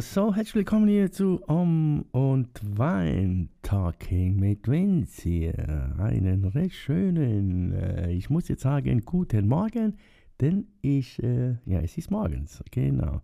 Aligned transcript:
So 0.00 0.32
herzlich 0.32 0.54
willkommen 0.54 0.86
hier 0.86 1.10
zu 1.10 1.42
Um 1.48 2.02
und 2.12 2.60
Wein 2.78 3.48
Talking 3.62 4.36
mit 4.36 4.68
Vince 4.68 5.22
hier. 5.22 5.96
Einen 5.98 6.44
recht 6.44 6.76
schönen, 6.76 7.72
äh, 7.72 8.12
ich 8.12 8.30
muss 8.30 8.46
jetzt 8.46 8.62
sagen, 8.62 9.04
guten 9.04 9.48
Morgen, 9.48 9.96
denn 10.40 10.68
ich, 10.82 11.20
äh, 11.20 11.56
ja, 11.64 11.80
es 11.80 11.98
ist 11.98 12.12
morgens, 12.12 12.62
genau. 12.70 13.22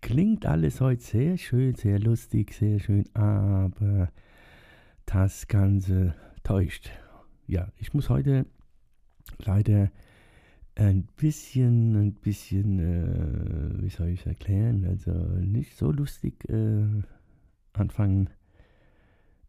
Klingt 0.00 0.46
alles 0.46 0.80
heute 0.80 1.02
sehr 1.02 1.36
schön, 1.36 1.74
sehr 1.74 1.98
lustig, 1.98 2.52
sehr 2.52 2.78
schön, 2.78 3.04
aber 3.14 4.12
das 5.06 5.48
Ganze 5.48 6.14
täuscht. 6.44 6.90
Ja, 7.48 7.72
ich 7.78 7.94
muss 7.94 8.08
heute 8.10 8.46
leider 9.38 9.90
ein 10.80 11.06
bisschen, 11.16 11.94
ein 11.94 12.14
bisschen, 12.14 12.78
äh, 12.78 13.82
wie 13.82 13.90
soll 13.90 14.08
ich 14.08 14.20
es 14.20 14.26
erklären, 14.26 14.84
also 14.86 15.12
nicht 15.12 15.76
so 15.76 15.92
lustig 15.92 16.48
äh, 16.48 17.02
anfangen. 17.74 18.30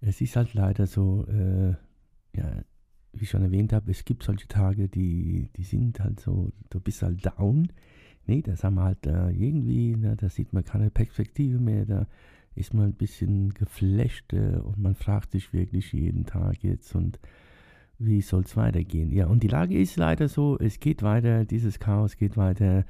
Es 0.02 0.20
ist 0.20 0.36
halt 0.36 0.54
leider 0.54 0.88
so, 0.88 1.26
äh, 1.28 1.70
ja, 2.36 2.64
wie 3.14 3.24
ich 3.24 3.30
schon 3.30 3.44
erwähnt 3.44 3.72
habe, 3.72 3.92
es 3.92 4.04
gibt 4.04 4.24
solche 4.24 4.48
Tage, 4.48 4.90
die, 4.90 5.50
die 5.56 5.64
sind 5.64 6.00
halt 6.00 6.20
so, 6.20 6.52
du 6.70 6.80
bist 6.80 7.02
halt 7.02 7.26
down. 7.26 7.72
Nee, 8.28 8.42
das 8.42 8.64
haben 8.64 8.76
wir 8.76 8.84
halt 8.84 9.06
äh, 9.08 9.30
irgendwie, 9.30 9.96
na, 9.98 10.16
da 10.16 10.30
sieht 10.30 10.54
man 10.54 10.64
keine 10.66 10.92
Perspektive 10.92 11.60
mehr, 11.60 11.86
da 11.86 12.08
ist 12.56 12.74
man 12.74 12.88
ein 12.88 12.94
bisschen 12.94 13.54
geflasht 13.54 14.34
äh, 14.34 14.58
und 14.58 14.78
man 14.78 14.96
fragt 14.96 15.32
sich 15.32 15.54
wirklich 15.54 15.94
jeden 15.94 16.26
Tag 16.26 16.64
jetzt 16.64 16.94
und 16.94 17.20
wie 18.04 18.22
soll 18.22 18.42
es 18.42 18.58
weitergehen? 18.58 19.12
Ja, 19.12 19.28
und 19.28 19.44
die 19.44 19.48
Lage 19.48 19.78
ist 19.78 19.96
leider 19.96 20.28
so, 20.28 20.58
es 20.60 20.80
geht 20.80 21.04
weiter, 21.04 21.46
dieses 21.46 21.80
Chaos 21.80 22.18
geht 22.18 22.38
weiter. 22.38 22.86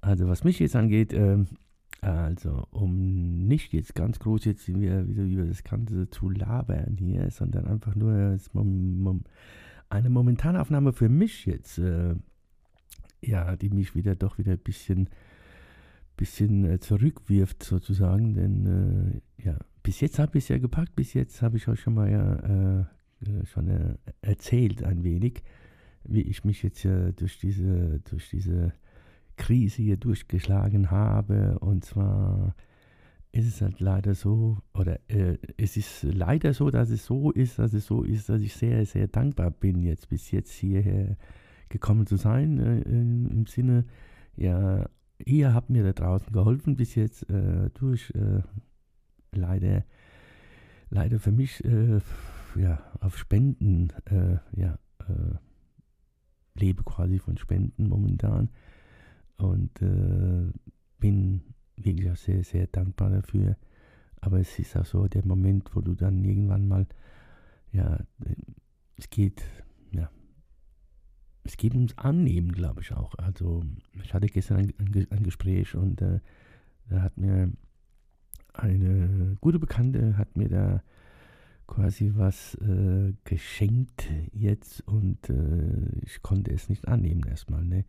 Also 0.00 0.28
was 0.28 0.44
mich 0.44 0.58
jetzt 0.58 0.76
angeht, 0.76 1.12
äh, 1.12 1.44
also 2.00 2.66
um 2.70 3.46
nicht 3.46 3.72
jetzt 3.72 3.94
ganz 3.94 4.18
groß 4.18 4.44
jetzt 4.44 4.68
wieder, 4.68 5.06
wieder 5.08 5.24
über 5.24 5.44
das 5.44 5.64
Ganze 5.64 6.08
zu 6.10 6.30
labern 6.30 6.96
hier, 6.98 7.30
sondern 7.30 7.66
einfach 7.66 7.94
nur 7.94 8.38
eine 9.90 10.10
Momentanaufnahme 10.10 10.92
für 10.92 11.08
mich 11.08 11.46
jetzt, 11.46 11.78
äh, 11.78 12.14
ja, 13.20 13.56
die 13.56 13.70
mich 13.70 13.94
wieder 13.94 14.14
doch 14.14 14.38
wieder 14.38 14.52
ein 14.52 14.58
bisschen, 14.58 15.08
bisschen 16.16 16.64
äh, 16.64 16.78
zurückwirft 16.78 17.62
sozusagen, 17.64 18.34
denn 18.34 19.20
äh, 19.38 19.44
ja, 19.44 19.58
bis 19.82 20.00
jetzt 20.00 20.18
habe 20.18 20.38
ich 20.38 20.44
es 20.44 20.48
ja 20.48 20.58
gepackt, 20.58 20.94
bis 20.94 21.14
jetzt 21.14 21.42
habe 21.42 21.56
ich 21.56 21.66
euch 21.66 21.80
schon 21.80 21.94
mal 21.94 22.10
ja 22.10 22.88
äh, 23.26 23.46
schon 23.46 23.68
äh, 23.68 23.96
erzählt 24.22 24.82
ein 24.82 25.04
wenig, 25.04 25.42
wie 26.04 26.22
ich 26.22 26.44
mich 26.44 26.62
jetzt 26.62 26.84
durch 26.84 27.38
diese, 27.38 28.00
durch 28.08 28.30
diese 28.30 28.72
Krise 29.36 29.82
hier 29.82 29.96
durchgeschlagen 29.96 30.90
habe. 30.90 31.58
Und 31.58 31.84
zwar 31.84 32.54
ist 33.32 33.46
es 33.46 33.60
halt 33.60 33.80
leider 33.80 34.14
so, 34.14 34.58
oder 34.74 34.98
äh, 35.08 35.38
es 35.56 35.76
ist 35.76 36.02
leider 36.02 36.54
so, 36.54 36.70
dass 36.70 36.90
es 36.90 37.04
so 37.04 37.30
ist, 37.30 37.58
dass 37.58 37.72
es 37.72 37.86
so 37.86 38.02
ist, 38.02 38.28
dass 38.28 38.42
ich 38.42 38.54
sehr, 38.54 38.84
sehr 38.86 39.08
dankbar 39.08 39.50
bin, 39.50 39.82
jetzt 39.82 40.08
bis 40.08 40.30
jetzt 40.30 40.52
hierher 40.52 41.16
gekommen 41.68 42.06
zu 42.06 42.16
sein, 42.16 42.58
äh, 42.58 42.80
im 42.82 43.46
Sinne, 43.46 43.84
ja, 44.36 44.88
ihr 45.24 45.52
habt 45.52 45.70
mir 45.70 45.84
da 45.84 45.92
draußen 45.92 46.32
geholfen 46.32 46.76
bis 46.76 46.94
jetzt 46.94 47.28
äh, 47.28 47.70
durch 47.74 48.10
äh, 48.14 48.42
leider, 49.32 49.84
leider 50.90 51.18
für 51.18 51.32
mich 51.32 51.62
ja, 52.58 52.82
auf 53.00 53.16
Spenden, 53.16 53.92
äh, 54.06 54.38
ja, 54.52 54.78
äh, 55.00 55.36
lebe 56.54 56.82
quasi 56.82 57.18
von 57.18 57.38
Spenden 57.38 57.88
momentan 57.88 58.48
und 59.36 59.80
äh, 59.80 60.50
bin 60.98 61.42
wirklich 61.76 62.10
auch 62.10 62.16
sehr, 62.16 62.42
sehr 62.42 62.66
dankbar 62.66 63.10
dafür. 63.10 63.56
Aber 64.20 64.40
es 64.40 64.58
ist 64.58 64.76
auch 64.76 64.84
so 64.84 65.06
der 65.06 65.24
Moment, 65.24 65.74
wo 65.74 65.80
du 65.80 65.94
dann 65.94 66.24
irgendwann 66.24 66.66
mal, 66.66 66.86
ja, 67.70 68.00
es 68.96 69.08
geht, 69.10 69.42
ja, 69.92 70.10
es 71.44 71.56
geht 71.56 71.74
ums 71.74 71.96
Annehmen, 71.96 72.50
glaube 72.50 72.80
ich 72.80 72.92
auch. 72.92 73.14
Also 73.14 73.62
ich 74.02 74.12
hatte 74.12 74.26
gestern 74.26 74.56
ein, 74.58 74.74
ein, 74.78 75.06
ein 75.10 75.22
Gespräch 75.22 75.76
und 75.76 76.02
äh, 76.02 76.18
da 76.88 77.02
hat 77.02 77.16
mir 77.16 77.52
eine 78.52 79.36
gute 79.40 79.60
Bekannte 79.60 80.18
hat 80.18 80.36
mir 80.36 80.48
da 80.48 80.82
quasi 81.68 82.12
was 82.16 82.54
äh, 82.56 83.12
geschenkt 83.24 84.10
jetzt 84.32 84.80
und 84.88 85.30
äh, 85.30 86.04
ich 86.04 86.22
konnte 86.22 86.50
es 86.50 86.68
nicht 86.68 86.88
annehmen 86.88 87.24
erstmal. 87.28 87.64
Ne? 87.64 87.84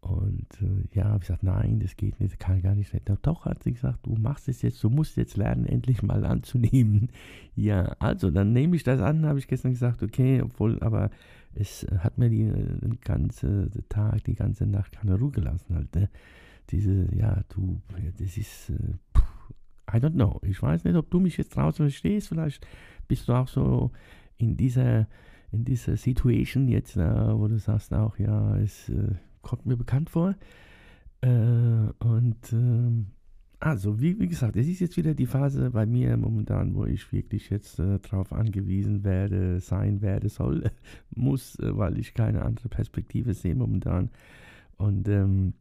Und 0.00 0.46
äh, 0.60 0.96
ja, 0.96 1.04
habe 1.06 1.18
ich 1.22 1.28
gesagt, 1.28 1.42
nein, 1.42 1.80
das 1.80 1.96
geht 1.96 2.20
nicht, 2.20 2.32
das 2.34 2.38
kann 2.38 2.60
gar 2.60 2.74
nicht 2.74 2.90
sein. 2.90 3.00
Doch, 3.22 3.44
hat 3.44 3.62
sie 3.62 3.72
gesagt, 3.72 4.06
du 4.06 4.14
machst 4.14 4.48
es 4.48 4.62
jetzt, 4.62 4.82
du 4.84 4.90
musst 4.90 5.16
jetzt 5.16 5.36
lernen, 5.36 5.66
endlich 5.66 6.02
mal 6.02 6.24
anzunehmen. 6.26 7.08
Ja, 7.58 7.96
also 8.00 8.30
dann 8.30 8.52
nehme 8.52 8.76
ich 8.76 8.82
das 8.82 9.00
an, 9.00 9.24
habe 9.24 9.38
ich 9.38 9.48
gestern 9.48 9.72
gesagt, 9.72 10.02
okay, 10.02 10.42
obwohl, 10.42 10.78
aber 10.82 11.10
es 11.54 11.86
hat 12.00 12.18
mir 12.18 12.28
die, 12.28 12.42
äh, 12.42 12.52
den 12.52 13.00
ganzen 13.00 13.70
Tag, 13.88 14.24
die 14.24 14.34
ganze 14.34 14.66
Nacht 14.66 14.92
keine 14.92 15.18
Ruhe 15.18 15.30
gelassen 15.30 15.74
halt. 15.74 15.94
Ne? 15.94 16.10
Diese, 16.68 17.08
ja, 17.16 17.42
du, 17.48 17.80
das 18.18 18.36
ist, 18.36 18.70
äh, 18.70 18.74
I 19.92 19.98
don't 19.98 20.14
know. 20.14 20.40
Ich 20.42 20.60
weiß 20.62 20.84
nicht, 20.84 20.96
ob 20.96 21.10
du 21.10 21.20
mich 21.20 21.36
jetzt 21.36 21.56
draußen 21.56 21.84
verstehst, 21.84 22.28
vielleicht 22.28 22.66
bist 23.08 23.28
du 23.28 23.32
auch 23.32 23.48
so 23.48 23.92
in 24.36 24.56
dieser, 24.56 25.06
in 25.52 25.64
dieser 25.64 25.96
Situation 25.96 26.68
jetzt, 26.68 26.96
äh, 26.96 27.38
wo 27.38 27.48
du 27.48 27.58
sagst 27.58 27.94
auch, 27.94 28.18
ja, 28.18 28.56
es 28.58 28.88
äh, 28.88 29.14
kommt 29.42 29.66
mir 29.66 29.76
bekannt 29.76 30.10
vor. 30.10 30.34
Äh, 31.20 31.28
und 31.98 32.52
ähm, 32.52 33.06
also, 33.58 34.00
wie, 34.00 34.20
wie, 34.20 34.28
gesagt, 34.28 34.56
es 34.56 34.68
ist 34.68 34.80
jetzt 34.80 34.96
wieder 34.98 35.14
die 35.14 35.26
Phase 35.26 35.70
bei 35.70 35.86
mir 35.86 36.16
momentan, 36.16 36.74
wo 36.74 36.84
ich 36.84 37.10
wirklich 37.12 37.48
jetzt 37.48 37.78
äh, 37.78 37.98
darauf 38.00 38.32
angewiesen 38.32 39.02
werde, 39.02 39.60
sein 39.60 40.02
werde, 40.02 40.28
soll, 40.28 40.70
muss, 41.14 41.58
äh, 41.60 41.76
weil 41.76 41.98
ich 41.98 42.12
keine 42.12 42.42
andere 42.42 42.68
Perspektive 42.68 43.32
sehe 43.32 43.54
momentan. 43.54 44.10
Und 44.76 45.08
ähm, 45.08 45.54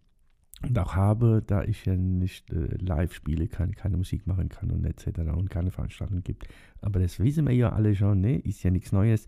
und 0.68 0.80
auch 0.80 0.96
habe, 0.96 1.44
da 1.46 1.64
ich 1.64 1.86
ja 1.86 1.96
nicht 1.96 2.52
äh, 2.52 2.76
live 2.78 3.14
spiele 3.14 3.48
kann, 3.48 3.72
keine 3.74 3.98
Musik 3.98 4.28
machen 4.28 4.50
kann 4.50 4.72
und 4.72 4.86
etc. 4.86 5.20
und 5.36 5.50
keine 5.50 5.72
Veranstaltung 5.72 6.24
gibt. 6.24 6.48
Aber 6.82 7.00
das 7.00 7.20
wissen 7.20 7.48
wir 7.48 7.54
ja 7.54 7.72
alle 7.72 7.96
schon, 7.96 8.22
ne? 8.22 8.38
ist 8.38 8.64
ja 8.64 8.72
nichts 8.72 8.92
Neues. 8.92 9.28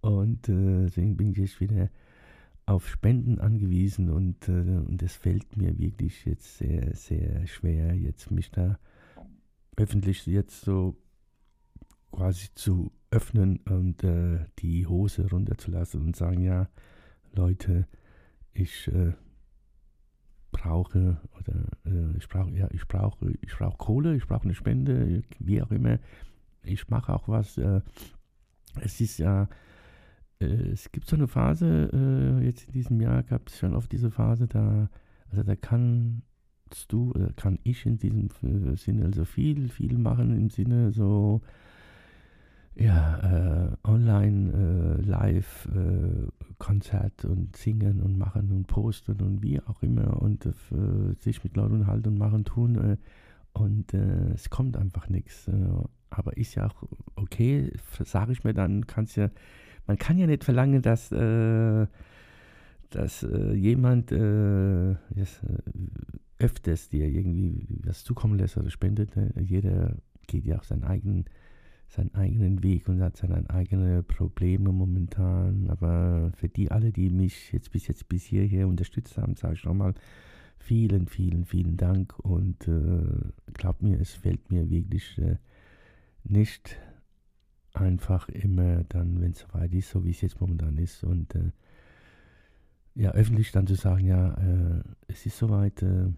Und 0.00 0.48
äh, 0.48 0.84
deswegen 0.84 1.16
bin 1.16 1.32
ich 1.32 1.38
jetzt 1.38 1.60
wieder 1.60 1.90
auf 2.66 2.88
Spenden 2.88 3.38
angewiesen 3.38 4.10
und, 4.10 4.48
äh, 4.48 4.52
und 4.52 5.02
es 5.02 5.14
fällt 5.14 5.56
mir 5.56 5.78
wirklich 5.78 6.24
jetzt 6.26 6.58
sehr, 6.58 6.94
sehr 6.94 7.46
schwer, 7.46 7.94
jetzt 7.94 8.30
mich 8.30 8.50
da 8.50 8.78
öffentlich 9.76 10.26
jetzt 10.26 10.62
so 10.62 10.96
quasi 12.10 12.48
zu 12.54 12.92
öffnen 13.10 13.60
und 13.68 14.04
äh, 14.04 14.44
die 14.58 14.86
Hose 14.86 15.30
runterzulassen 15.30 16.02
und 16.02 16.16
sagen, 16.16 16.42
ja, 16.42 16.68
Leute, 17.32 17.86
ich 18.52 18.88
äh, 18.88 19.12
brauche 20.50 21.18
oder 21.38 21.54
äh, 21.84 22.16
ich 22.16 22.28
brauche 22.28 22.50
ja 22.50 22.68
ich 22.72 22.86
brauche 22.86 23.32
ich 23.40 23.56
brauche 23.56 23.76
Kohle, 23.76 24.16
ich 24.16 24.26
brauche 24.26 24.44
eine 24.44 24.54
Spende, 24.54 25.22
wie 25.38 25.62
auch 25.62 25.70
immer. 25.70 25.98
Ich 26.62 26.88
mache 26.88 27.12
auch 27.14 27.28
was. 27.28 27.58
Äh, 27.58 27.80
es 28.80 29.00
ist 29.00 29.18
ja 29.18 29.48
äh, 30.40 30.46
es 30.46 30.90
gibt 30.92 31.06
so 31.06 31.16
eine 31.16 31.28
Phase 31.28 31.90
äh, 31.92 32.44
jetzt 32.44 32.66
in 32.66 32.72
diesem 32.72 33.00
Jahr 33.00 33.22
gab 33.22 33.48
es 33.48 33.58
schon 33.58 33.74
oft 33.74 33.90
diese 33.92 34.10
Phase 34.10 34.46
da 34.46 34.88
also 35.30 35.42
da 35.42 35.56
kannst 35.56 36.22
du 36.88 37.10
oder 37.10 37.32
kann 37.34 37.58
ich 37.64 37.86
in 37.86 37.98
diesem 37.98 38.28
äh, 38.42 38.76
Sinne 38.76 39.06
also 39.06 39.24
viel 39.24 39.68
viel 39.68 39.98
machen 39.98 40.36
im 40.36 40.50
Sinne 40.50 40.92
so 40.92 41.42
ja, 42.78 43.72
äh, 43.72 43.88
online, 43.88 44.52
äh, 44.52 45.02
live, 45.02 45.68
äh, 45.74 46.28
Konzert 46.58 47.24
und 47.24 47.56
singen 47.56 48.00
und 48.00 48.18
machen 48.18 48.50
und 48.52 48.66
posten 48.66 49.20
und 49.20 49.42
wie 49.42 49.60
auch 49.60 49.82
immer 49.82 50.22
und 50.22 50.46
äh, 50.46 50.52
sich 51.18 51.42
mit 51.42 51.56
Leuten 51.56 51.86
halten 51.86 52.08
und 52.08 52.18
machen, 52.18 52.44
tun. 52.44 52.76
Äh, 52.76 52.96
und 53.52 53.92
äh, 53.94 54.32
es 54.34 54.50
kommt 54.50 54.76
einfach 54.76 55.08
nichts. 55.08 55.50
aber 56.10 56.36
ist 56.36 56.54
ja 56.54 56.68
auch 56.68 56.84
okay, 57.16 57.72
sage 58.04 58.32
ich 58.32 58.44
mir 58.44 58.54
dann, 58.54 58.86
kannst 58.86 59.16
ja, 59.16 59.30
man 59.86 59.98
kann 59.98 60.18
ja 60.18 60.26
nicht 60.26 60.44
verlangen, 60.44 60.80
dass, 60.82 61.08
dass 62.90 63.26
jemand 63.54 64.10
yes, 64.10 65.40
öfters 66.38 66.88
dir 66.90 67.08
irgendwie 67.08 67.80
was 67.84 68.04
zukommen 68.04 68.38
lässt 68.38 68.56
oder 68.58 68.70
spendet. 68.70 69.10
jeder 69.40 69.96
geht 70.28 70.44
ja 70.44 70.58
auch 70.58 70.64
seinen 70.64 70.84
eigenen 70.84 71.24
seinen 71.88 72.14
eigenen 72.14 72.62
Weg 72.62 72.88
und 72.88 73.00
hat 73.00 73.16
seine 73.16 73.48
eigenen 73.50 74.04
Probleme 74.04 74.72
momentan. 74.72 75.68
Aber 75.68 76.30
für 76.34 76.48
die 76.48 76.70
alle, 76.70 76.92
die 76.92 77.10
mich 77.10 77.52
jetzt 77.52 77.72
bis 77.72 77.86
jetzt 77.86 78.08
bis 78.08 78.24
hierher 78.24 78.68
unterstützt 78.68 79.16
haben, 79.16 79.36
sage 79.36 79.54
ich 79.54 79.64
nochmal 79.64 79.94
vielen, 80.58 81.06
vielen, 81.06 81.44
vielen 81.44 81.76
Dank 81.76 82.18
und 82.18 82.68
äh, 82.68 83.52
glaubt 83.54 83.82
mir, 83.82 83.98
es 84.00 84.12
fällt 84.12 84.50
mir 84.50 84.68
wirklich 84.68 85.16
äh, 85.18 85.36
nicht 86.24 86.78
einfach 87.72 88.28
immer 88.28 88.84
dann, 88.84 89.20
wenn 89.20 89.32
es 89.32 89.40
soweit 89.40 89.72
ist, 89.72 89.90
so 89.90 90.04
wie 90.04 90.10
es 90.10 90.20
jetzt 90.20 90.40
momentan 90.40 90.76
ist 90.76 91.04
und 91.04 91.34
äh, 91.34 91.52
ja, 92.94 93.12
öffentlich 93.12 93.52
dann 93.52 93.66
zu 93.66 93.76
sagen, 93.76 94.04
ja, 94.04 94.34
äh, 94.34 94.82
es 95.06 95.24
ist 95.24 95.38
soweit, 95.38 95.82
äh, 95.82 96.08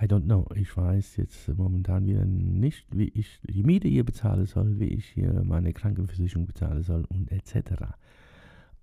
I 0.00 0.06
don't 0.06 0.24
know. 0.24 0.46
Ich 0.54 0.76
weiß 0.76 1.16
jetzt 1.16 1.48
momentan 1.56 2.06
wieder 2.06 2.24
nicht, 2.24 2.86
wie 2.96 3.08
ich 3.08 3.40
die 3.42 3.62
Miete 3.62 3.88
hier 3.88 4.04
bezahlen 4.04 4.46
soll, 4.46 4.78
wie 4.80 4.88
ich 4.88 5.06
hier 5.06 5.42
meine 5.44 5.72
Krankenversicherung 5.72 6.46
bezahlen 6.46 6.82
soll 6.82 7.04
und 7.04 7.30
etc. 7.30 7.84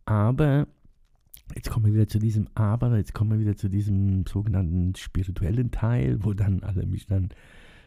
Aber 0.06 0.68
jetzt 1.56 1.70
kommen 1.70 1.88
wir 1.88 1.94
wieder 1.94 2.08
zu 2.08 2.20
diesem 2.20 2.48
Aber, 2.54 2.96
jetzt 2.98 3.14
kommen 3.14 3.32
wir 3.32 3.40
wieder 3.40 3.56
zu 3.56 3.70
diesem 3.70 4.26
sogenannten 4.26 4.96
spirituellen 4.96 5.72
Teil, 5.72 6.24
wo 6.24 6.34
dann 6.34 6.64
alle 6.64 6.86
mich 6.86 7.08
dann 7.08 7.30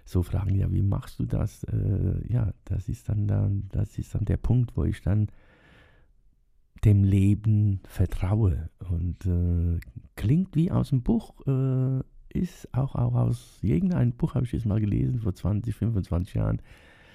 so 0.05 0.23
fragen, 0.23 0.57
ja, 0.57 0.71
wie 0.73 0.83
machst 0.83 1.21
du 1.21 1.25
das? 1.25 1.65
Äh, 1.65 2.33
ja, 2.33 2.53
das 2.65 2.89
ist 2.89 3.09
dann, 3.09 3.29
dann, 3.29 3.69
das 3.71 3.99
ist 3.99 4.15
dann 4.15 4.25
der 4.25 4.37
Punkt, 4.37 4.77
wo 4.77 4.85
ich 4.85 5.01
dann 5.01 5.29
dem 6.85 7.05
Leben 7.05 7.81
vertraue 7.85 8.69
und 8.91 9.25
äh, 9.27 9.79
klingt 10.17 10.57
wie 10.57 10.73
aus 10.73 10.89
dem 10.89 11.03
Buch, 11.03 11.35
äh, 11.47 12.01
ist 12.33 12.73
auch, 12.75 12.95
auch 12.95 13.15
aus 13.15 13.59
irgendeinem 13.63 14.13
Buch, 14.13 14.35
habe 14.35 14.45
ich 14.45 14.53
jetzt 14.53 14.67
mal 14.67 14.81
gelesen, 14.81 15.21
vor 15.21 15.35
20, 15.35 15.75
25 15.75 16.35
Jahren, 16.35 16.63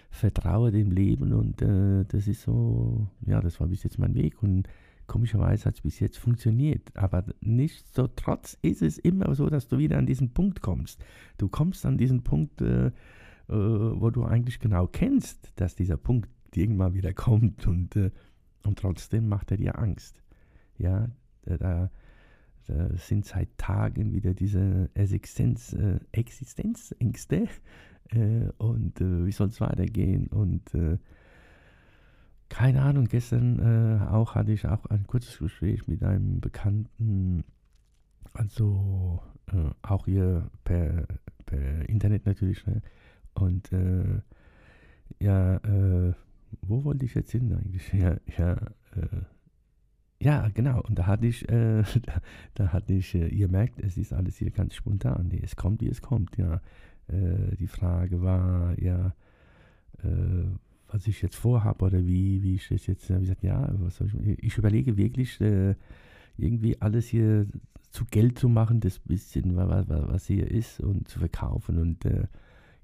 vertraue 0.09 0.71
dem 0.71 0.91
Leben 0.91 1.33
und 1.33 1.61
äh, 1.61 2.05
das 2.05 2.27
ist 2.27 2.41
so, 2.41 3.07
ja, 3.25 3.41
das 3.41 3.59
war 3.59 3.67
bis 3.67 3.83
jetzt 3.83 3.99
mein 3.99 4.15
Weg 4.15 4.41
und 4.41 4.67
komischerweise 5.05 5.65
hat 5.65 5.75
es 5.75 5.81
bis 5.81 5.99
jetzt 5.99 6.17
funktioniert, 6.17 6.95
aber 6.95 7.25
nichtsdestotrotz 7.41 8.57
ist 8.61 8.81
es 8.81 8.97
immer 8.97 9.33
so, 9.35 9.49
dass 9.49 9.67
du 9.67 9.77
wieder 9.77 9.97
an 9.97 10.05
diesen 10.05 10.33
Punkt 10.33 10.61
kommst. 10.61 11.03
Du 11.37 11.47
kommst 11.47 11.85
an 11.85 11.97
diesen 11.97 12.23
Punkt, 12.23 12.61
äh, 12.61 12.87
äh, 12.87 12.91
wo 13.47 14.09
du 14.09 14.23
eigentlich 14.25 14.59
genau 14.59 14.87
kennst, 14.87 15.51
dass 15.55 15.75
dieser 15.75 15.97
Punkt 15.97 16.29
irgendwann 16.53 16.93
wieder 16.93 17.13
kommt 17.13 17.67
und, 17.67 17.95
äh, 17.95 18.11
und 18.63 18.79
trotzdem 18.79 19.29
macht 19.29 19.51
er 19.51 19.57
dir 19.57 19.79
Angst. 19.79 20.21
Ja, 20.77 21.09
da, 21.45 21.89
da 22.67 22.89
sind 22.97 23.25
seit 23.25 23.57
Tagen 23.57 24.13
wieder 24.13 24.33
diese 24.33 24.89
Existenz, 24.93 25.73
äh, 25.73 25.99
Existenzängste 26.11 27.47
äh, 28.09 28.49
und 28.57 28.99
äh, 28.99 29.25
wie 29.25 29.31
soll 29.31 29.47
es 29.47 29.61
weitergehen 29.61 30.27
und 30.27 30.73
äh, 30.73 30.97
keine 32.49 32.81
Ahnung, 32.81 33.05
gestern 33.05 33.59
äh, 33.59 34.05
auch 34.05 34.35
hatte 34.35 34.51
ich 34.51 34.67
auch 34.67 34.85
ein 34.85 35.07
kurzes 35.07 35.37
Gespräch 35.39 35.87
mit 35.87 36.03
einem 36.03 36.39
Bekannten, 36.39 37.43
also 38.33 39.21
äh, 39.47 39.69
auch 39.81 40.05
hier 40.05 40.49
per, 40.63 41.07
per 41.45 41.89
Internet 41.89 42.25
natürlich, 42.25 42.65
ne? 42.65 42.81
und 43.33 43.69
ja, 45.19 45.59
wo 46.61 46.83
wollte 46.83 47.05
ich 47.05 47.13
jetzt 47.15 47.31
hin 47.31 47.53
eigentlich? 47.53 47.91
Ja, 47.93 48.17
ja, 48.37 48.57
ja, 50.27 50.49
genau. 50.53 50.81
Und 50.81 50.99
da 50.99 51.07
hatte 51.07 51.25
ich, 51.25 51.47
äh, 51.49 51.83
da, 52.55 52.73
hatte 52.73 52.93
ich, 52.93 53.15
äh, 53.15 53.29
ihr 53.29 53.47
merkt, 53.47 53.79
es 53.79 53.97
ist 53.97 54.11
alles 54.11 54.35
hier 54.35 54.51
ganz 54.51 54.75
spontan. 54.75 55.29
Nee, 55.29 55.39
es 55.41 55.55
kommt, 55.55 55.81
wie 55.81 55.87
es 55.87 56.01
kommt, 56.01 56.37
ja. 56.37 56.61
Äh, 57.07 57.55
die 57.55 57.67
Frage 57.67 58.21
war, 58.21 58.77
ja, 58.77 59.15
äh, 60.03 60.43
was 60.89 61.07
ich 61.07 61.21
jetzt 61.21 61.37
vorhabe 61.37 61.85
oder 61.85 62.05
wie, 62.05 62.43
wie 62.43 62.55
ich 62.55 62.67
das 62.67 62.87
jetzt, 62.87 63.09
äh, 63.09 63.15
wie 63.15 63.21
gesagt, 63.21 63.43
ja, 63.43 63.73
ich, 64.25 64.43
ich 64.43 64.57
überlege 64.57 64.97
wirklich, 64.97 65.39
äh, 65.39 65.75
irgendwie 66.35 66.81
alles 66.81 67.07
hier 67.07 67.47
zu 67.91 68.03
Geld 68.03 68.37
zu 68.37 68.49
machen, 68.49 68.81
das 68.81 68.99
bisschen, 68.99 69.55
was, 69.55 69.87
was 69.87 70.27
hier 70.27 70.51
ist 70.51 70.81
und 70.81 71.07
zu 71.07 71.19
verkaufen 71.19 71.79
und 71.79 72.05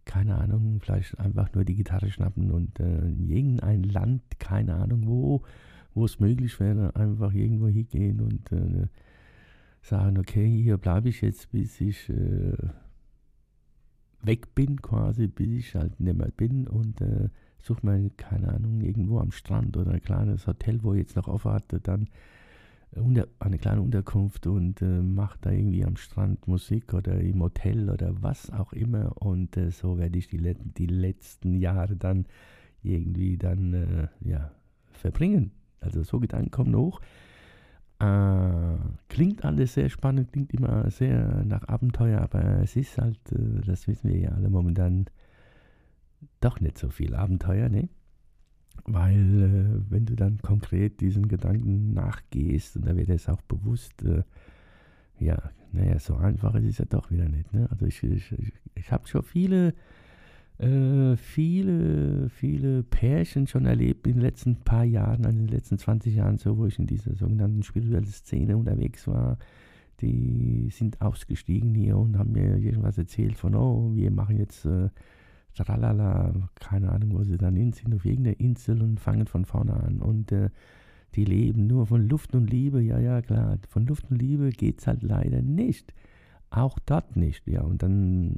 keine 0.06 0.36
Ahnung, 0.36 0.80
vielleicht 0.81 1.19
einfach 1.19 1.54
nur 1.54 1.66
die 1.66 1.75
Gitarre 1.75 2.10
schnappen 2.10 2.51
und 2.51 2.80
in 2.80 3.30
irgendein 3.30 3.84
Land, 3.84 4.24
keine 4.39 4.75
Ahnung 4.75 5.06
wo, 5.06 5.44
wo 5.94 6.06
es 6.06 6.19
möglich 6.19 6.60
wäre, 6.60 6.95
einfach 6.95 7.34
irgendwo 7.34 7.68
hingehen 7.68 8.22
und 8.22 8.51
äh, 8.51 8.88
sagen, 9.81 10.18
okay, 10.18 10.48
hier 10.50 10.78
bleibe 10.78 11.10
ich 11.10 11.22
jetzt, 11.22 11.51
bis 11.51 11.80
ich 11.81 12.10
äh, 12.10 12.57
weg 14.22 14.56
bin 14.56 14.81
quasi, 14.81 15.28
bis 15.28 15.50
ich 15.50 15.75
halt 15.75 16.00
nicht 16.00 16.18
mehr 16.18 16.31
bin 16.36 16.68
und 16.68 17.01
äh, 17.01 17.30
suche 17.60 17.86
mir, 17.86 18.10
keine 18.18 18.54
Ahnung, 18.54 18.81
irgendwo 18.81 19.19
am 19.19 19.31
Strand 19.31 19.78
oder 19.78 19.92
ein 19.92 20.01
kleines 20.01 20.48
Hotel, 20.48 20.80
wo 20.84 20.94
ich 20.94 21.00
jetzt 21.00 21.16
noch 21.16 21.28
aufwarte, 21.28 21.80
dann 21.80 22.10
unter, 22.96 23.28
eine 23.39 23.57
kleine 23.57 23.81
Unterkunft 23.81 24.48
und 24.48 24.81
äh, 24.81 25.01
mache 25.01 25.38
da 25.42 25.51
irgendwie 25.51 25.84
am 25.84 25.98
Strand 25.98 26.48
Musik 26.48 26.94
oder 26.94 27.19
im 27.19 27.42
Hotel 27.42 27.89
oder 27.89 28.22
was 28.22 28.51
auch 28.51 28.74
immer 28.74 29.22
und 29.22 29.57
äh, 29.57 29.72
so 29.72 29.98
werde 29.98 30.18
ich 30.18 30.28
die, 30.28 30.38
die 30.38 30.88
letzten 30.88 31.56
Jahre 31.56 31.96
dann 31.96 32.25
irgendwie 32.84 33.38
dann 33.38 33.74
äh, 33.74 34.07
ja 34.22 34.51
verbringen 34.92 35.51
also 35.84 36.04
so 36.04 36.20
Gedanken 36.20 36.52
kommen 36.52 36.76
hoch. 36.76 37.00
Äh, 38.00 38.78
klingt 39.10 39.46
alles 39.46 39.76
sehr 39.76 39.90
spannend, 39.90 40.32
klingt 40.32 40.54
immer 40.54 40.90
sehr 40.90 41.44
nach 41.46 41.68
Abenteuer, 41.68 42.22
aber 42.22 42.60
es 42.62 42.76
ist 42.76 42.98
halt, 42.98 43.20
äh, 43.32 43.62
das 43.66 43.88
wissen 43.88 44.10
wir 44.10 44.18
ja 44.18 44.30
alle 44.32 44.50
momentan, 44.50 45.06
doch 46.42 46.60
nicht 46.60 46.78
so 46.78 46.90
viel 46.90 47.16
Abenteuer, 47.16 47.70
ne? 47.70 47.90
Weil 48.86 49.44
äh, 49.44 49.92
wenn 49.92 50.06
du 50.06 50.16
dann 50.16 50.40
konkret 50.40 51.00
diesen 51.00 51.28
Gedanken 51.28 51.94
nachgehst, 51.94 52.76
und 52.76 52.86
da 52.86 52.96
wird 52.96 53.10
es 53.10 53.30
auch 53.30 53.42
bewusst, 53.44 54.04
äh, 54.04 54.24
ja, 55.20 55.38
naja, 55.72 56.00
so 56.00 56.16
einfach 56.16 56.56
ist 56.56 56.66
es 56.66 56.78
ja 56.80 56.86
doch 56.86 57.10
wieder 57.12 57.30
nicht. 57.30 57.54
Ne? 57.54 57.68
Also 57.72 57.86
ich, 57.86 58.04
ich, 58.04 58.32
ich, 58.34 58.54
ich 58.76 58.92
habe 58.92 59.08
schon 59.08 59.24
viele 59.24 59.74
äh, 60.60 61.18
viele, 61.18 62.30
viele 62.30 62.84
Pärchen 62.84 63.48
schon 63.48 63.66
erlebt 63.66 64.08
in 64.08 64.14
den 64.14 64.22
letzten 64.22 64.56
paar 64.58 64.84
Jahren, 64.84 65.26
also 65.26 65.40
in 65.40 65.48
den 65.48 65.56
letzten 65.56 65.78
20 65.78 66.16
Jahren, 66.16 66.38
so 66.38 66.58
wo 66.58 66.66
ich 66.66 66.78
in 66.78 66.88
dieser 66.88 67.16
sogenannten 67.16 67.64
spirituellen 67.64 68.06
Szene 68.06 68.58
unterwegs 68.58 69.08
war. 69.08 69.38
Die 70.02 70.70
sind 70.72 71.02
ausgestiegen 71.02 71.74
hier 71.74 71.98
und 71.98 72.18
haben 72.18 72.34
mir 72.34 72.58
irgendwas 72.58 72.98
erzählt 72.98 73.38
von, 73.38 73.56
oh, 73.56 73.92
wir 73.96 74.12
machen 74.12 74.38
jetzt 74.38 74.66
äh, 74.66 74.90
tralala, 75.56 76.34
keine 76.56 76.92
Ahnung, 76.92 77.13
wo 77.13 77.24
sie 77.24 77.38
dann 77.38 77.56
hin 77.56 77.74
sind, 77.74 77.94
auf 77.96 78.06
irgendeiner 78.06 78.39
Insel 78.39 78.82
und 78.82 79.00
fangen 79.00 79.27
von 79.27 79.46
vorne 79.46 79.74
an. 79.74 80.01
Und 80.01 80.32
äh, 80.32 80.50
die 81.16 81.25
leben 81.25 81.68
nur 81.68 81.86
von 81.86 82.08
Luft 82.08 82.36
und 82.36 82.50
Liebe, 82.50 82.82
ja, 82.82 83.00
ja, 83.00 83.22
klar. 83.22 83.58
Von 83.70 83.86
Luft 83.86 84.10
und 84.10 84.22
Liebe 84.22 84.50
geht 84.50 84.80
es 84.80 84.88
halt 84.88 85.04
leider 85.04 85.42
nicht. 85.42 85.94
Auch 86.50 86.80
dort 86.80 87.16
nicht, 87.16 87.48
ja. 87.48 87.62
Und 87.62 87.84
dann 87.84 88.36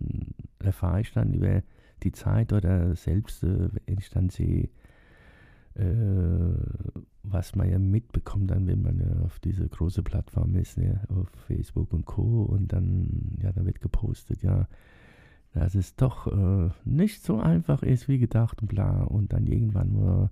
erfahre 0.59 1.01
ich 1.01 1.11
dann 1.13 1.33
über 1.33 1.61
die 2.03 2.11
Zeit 2.11 2.53
oder 2.53 2.95
selbst, 2.95 3.43
äh, 3.43 3.69
dann 4.13 4.29
sehe, 4.29 4.69
äh, 5.75 6.53
was 7.23 7.55
man 7.55 7.69
ja 7.69 7.79
mitbekommt 7.79 8.51
dann, 8.51 8.67
wenn 8.67 8.81
man 8.81 8.99
ja 8.99 9.23
auf 9.23 9.39
diese 9.39 9.67
große 9.67 10.03
Plattform 10.03 10.55
ist, 10.55 10.77
ja, 10.77 11.01
auf 11.09 11.27
Facebook 11.47 11.91
und 11.93 12.05
Co. 12.05 12.43
Und 12.43 12.71
dann, 12.71 13.37
ja, 13.41 13.51
da 13.51 13.65
wird 13.65 13.81
gepostet, 13.81 14.43
ja, 14.43 14.67
dass 15.53 15.75
es 15.75 15.95
doch 15.95 16.27
äh, 16.27 16.69
nicht 16.83 17.23
so 17.23 17.39
einfach 17.39 17.81
ist 17.83 18.07
wie 18.07 18.19
gedacht 18.19 18.61
und 18.61 18.67
bla. 18.67 19.03
Und 19.03 19.33
dann 19.33 19.47
irgendwann 19.47 19.93
nur 19.93 20.29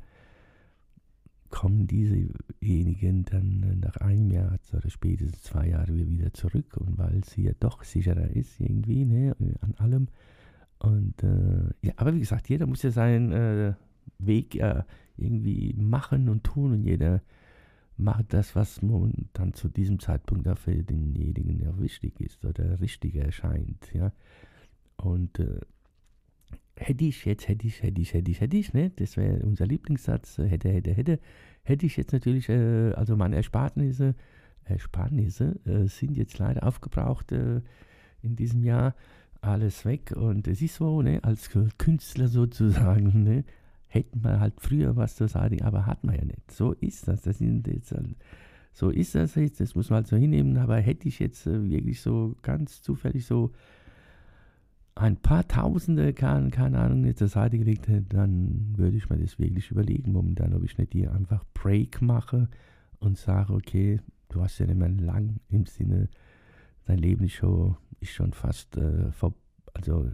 kommen 1.49 1.85
diesejenigen 1.85 3.25
dann 3.25 3.79
nach 3.79 3.97
einem 3.97 4.31
Jahr 4.31 4.57
oder 4.73 4.89
spätestens 4.89 5.43
zwei 5.43 5.69
Jahren 5.69 5.95
wieder 5.95 6.33
zurück. 6.33 6.77
Und 6.77 6.97
weil 6.97 7.19
es 7.19 7.31
hier 7.33 7.53
doch 7.59 7.83
sicherer 7.83 8.29
ist, 8.29 8.59
irgendwie, 8.59 9.05
ne, 9.05 9.35
an 9.61 9.75
allem, 9.77 10.07
und 10.83 11.23
äh, 11.23 11.87
ja, 11.87 11.93
aber 11.95 12.13
wie 12.13 12.19
gesagt, 12.19 12.49
jeder 12.49 12.67
muss 12.67 12.83
ja 12.83 12.91
seinen 12.91 13.31
äh, 13.31 13.73
Weg 14.19 14.55
äh, 14.55 14.83
irgendwie 15.15 15.73
machen 15.77 16.27
und 16.27 16.43
tun 16.43 16.73
und 16.73 16.83
jeder 16.83 17.21
macht 17.95 18.33
das, 18.33 18.53
was 18.55 18.81
dann 19.33 19.53
zu 19.53 19.69
diesem 19.69 19.99
Zeitpunkt 19.99 20.47
für 20.59 20.83
denjenigen 20.83 21.59
ja 21.61 21.79
wichtig 21.79 22.19
ist 22.19 22.43
oder 22.43 22.81
richtig 22.81 23.15
erscheint, 23.15 23.93
ja. 23.93 24.11
Und 24.97 25.39
äh, 25.39 25.61
hätte 26.75 27.05
ich 27.05 27.23
jetzt, 27.23 27.47
hätte 27.47 27.65
ich, 27.65 27.81
hätte 27.81 28.01
ich, 28.01 28.13
hätte 28.13 28.31
ich, 28.31 28.41
hätte 28.41 28.57
ich, 28.57 28.73
ne? 28.73 28.91
Das 28.97 29.15
wäre 29.15 29.45
unser 29.45 29.65
Lieblingssatz, 29.65 30.39
äh, 30.39 30.47
hätte, 30.49 30.69
hätte, 30.69 30.93
hätte, 30.93 31.19
hätte 31.63 31.85
ich 31.85 31.95
jetzt 31.95 32.11
natürlich, 32.11 32.49
äh, 32.49 32.91
also 32.93 33.15
meine 33.15 33.37
Ersparnisse, 33.37 34.15
Ersparnisse 34.65 35.59
sind 35.87 36.15
jetzt 36.15 36.39
leider 36.39 36.65
aufgebraucht 36.65 37.33
in 37.33 37.63
diesem 38.21 38.63
Jahr 38.63 38.95
alles 39.43 39.85
weg. 39.85 40.13
Und 40.15 40.47
es 40.47 40.61
ist 40.61 40.75
so, 40.75 41.01
ne, 41.01 41.23
als 41.23 41.49
Künstler 41.77 42.27
sozusagen, 42.27 43.23
ne, 43.23 43.43
hätten 43.87 44.23
wir 44.23 44.39
halt 44.39 44.59
früher 44.59 44.95
was 44.95 45.15
zu 45.15 45.27
sagen, 45.27 45.61
aber 45.61 45.85
hat 45.85 46.03
man 46.03 46.15
ja 46.15 46.25
nicht. 46.25 46.51
So 46.51 46.73
ist 46.73 47.07
das. 47.07 47.21
das 47.21 47.37
sind 47.37 47.67
jetzt, 47.67 47.91
halt, 47.91 48.15
so 48.73 48.89
ist 48.89 49.15
das 49.15 49.35
jetzt, 49.35 49.59
das 49.59 49.75
muss 49.75 49.89
man 49.89 49.97
halt 49.97 50.07
so 50.07 50.17
hinnehmen. 50.17 50.57
Aber 50.57 50.77
hätte 50.77 51.07
ich 51.07 51.19
jetzt 51.19 51.45
äh, 51.45 51.63
wirklich 51.69 52.01
so 52.01 52.35
ganz 52.41 52.81
zufällig 52.81 53.25
so 53.25 53.51
ein 54.95 55.17
paar 55.17 55.47
Tausende, 55.47 56.13
keine, 56.13 56.49
keine 56.49 56.79
Ahnung, 56.79 57.05
jetzt 57.05 57.19
zur 57.19 57.27
Seite 57.27 57.57
gelegt 57.57 57.87
hätte, 57.87 58.03
dann 58.03 58.73
würde 58.75 58.97
ich 58.97 59.09
mir 59.09 59.17
das 59.17 59.39
wirklich 59.39 59.71
überlegen 59.71 60.11
momentan, 60.11 60.53
ob 60.53 60.63
ich 60.63 60.77
nicht 60.77 60.93
hier 60.93 61.11
einfach 61.13 61.43
Break 61.53 62.01
mache 62.01 62.47
und 62.99 63.17
sage, 63.17 63.53
okay, 63.53 63.99
du 64.29 64.41
hast 64.41 64.59
ja 64.59 64.67
nicht 64.67 64.77
mehr 64.77 64.89
lang 64.89 65.37
im 65.49 65.65
Sinne, 65.65 66.09
dein 66.85 66.99
Leben 66.99 67.25
ist 67.25 67.33
schon, 67.33 67.75
ist 68.03 68.11
schon 68.11 68.33
fast 68.33 68.77
äh, 68.77 69.11
vor, 69.11 69.33
also 69.73 70.09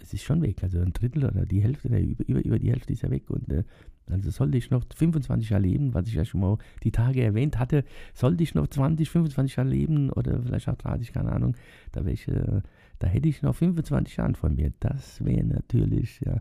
es 0.00 0.14
ist 0.14 0.22
schon 0.22 0.42
weg, 0.42 0.62
also 0.62 0.80
ein 0.80 0.92
Drittel 0.92 1.24
oder 1.24 1.44
die 1.44 1.62
Hälfte, 1.62 1.88
über, 1.88 2.26
über, 2.26 2.44
über 2.44 2.58
die 2.58 2.70
Hälfte 2.70 2.92
ist 2.92 3.02
ja 3.02 3.10
weg 3.10 3.28
und 3.30 3.52
äh, 3.52 3.64
also 4.10 4.30
sollte 4.30 4.58
ich 4.58 4.70
noch 4.70 4.84
25 4.94 5.50
Jahre 5.50 5.62
leben, 5.62 5.94
was 5.94 6.06
ich 6.08 6.14
ja 6.14 6.24
schon 6.24 6.40
mal 6.40 6.58
die 6.82 6.90
Tage 6.90 7.22
erwähnt 7.22 7.58
hatte, 7.58 7.84
sollte 8.14 8.42
ich 8.42 8.54
noch 8.54 8.66
20, 8.66 9.08
25 9.08 9.56
Jahre 9.56 9.68
leben 9.68 10.10
oder 10.10 10.42
vielleicht 10.42 10.68
auch 10.68 10.76
30, 10.76 11.12
keine 11.12 11.32
Ahnung, 11.32 11.56
da, 11.92 12.04
ich, 12.06 12.26
äh, 12.28 12.62
da 12.98 13.06
hätte 13.06 13.28
ich 13.28 13.42
noch 13.42 13.54
25 13.54 14.16
Jahre 14.16 14.34
von 14.34 14.54
mir. 14.54 14.72
Das 14.80 15.24
wäre 15.24 15.44
natürlich, 15.44 16.20
ja. 16.20 16.40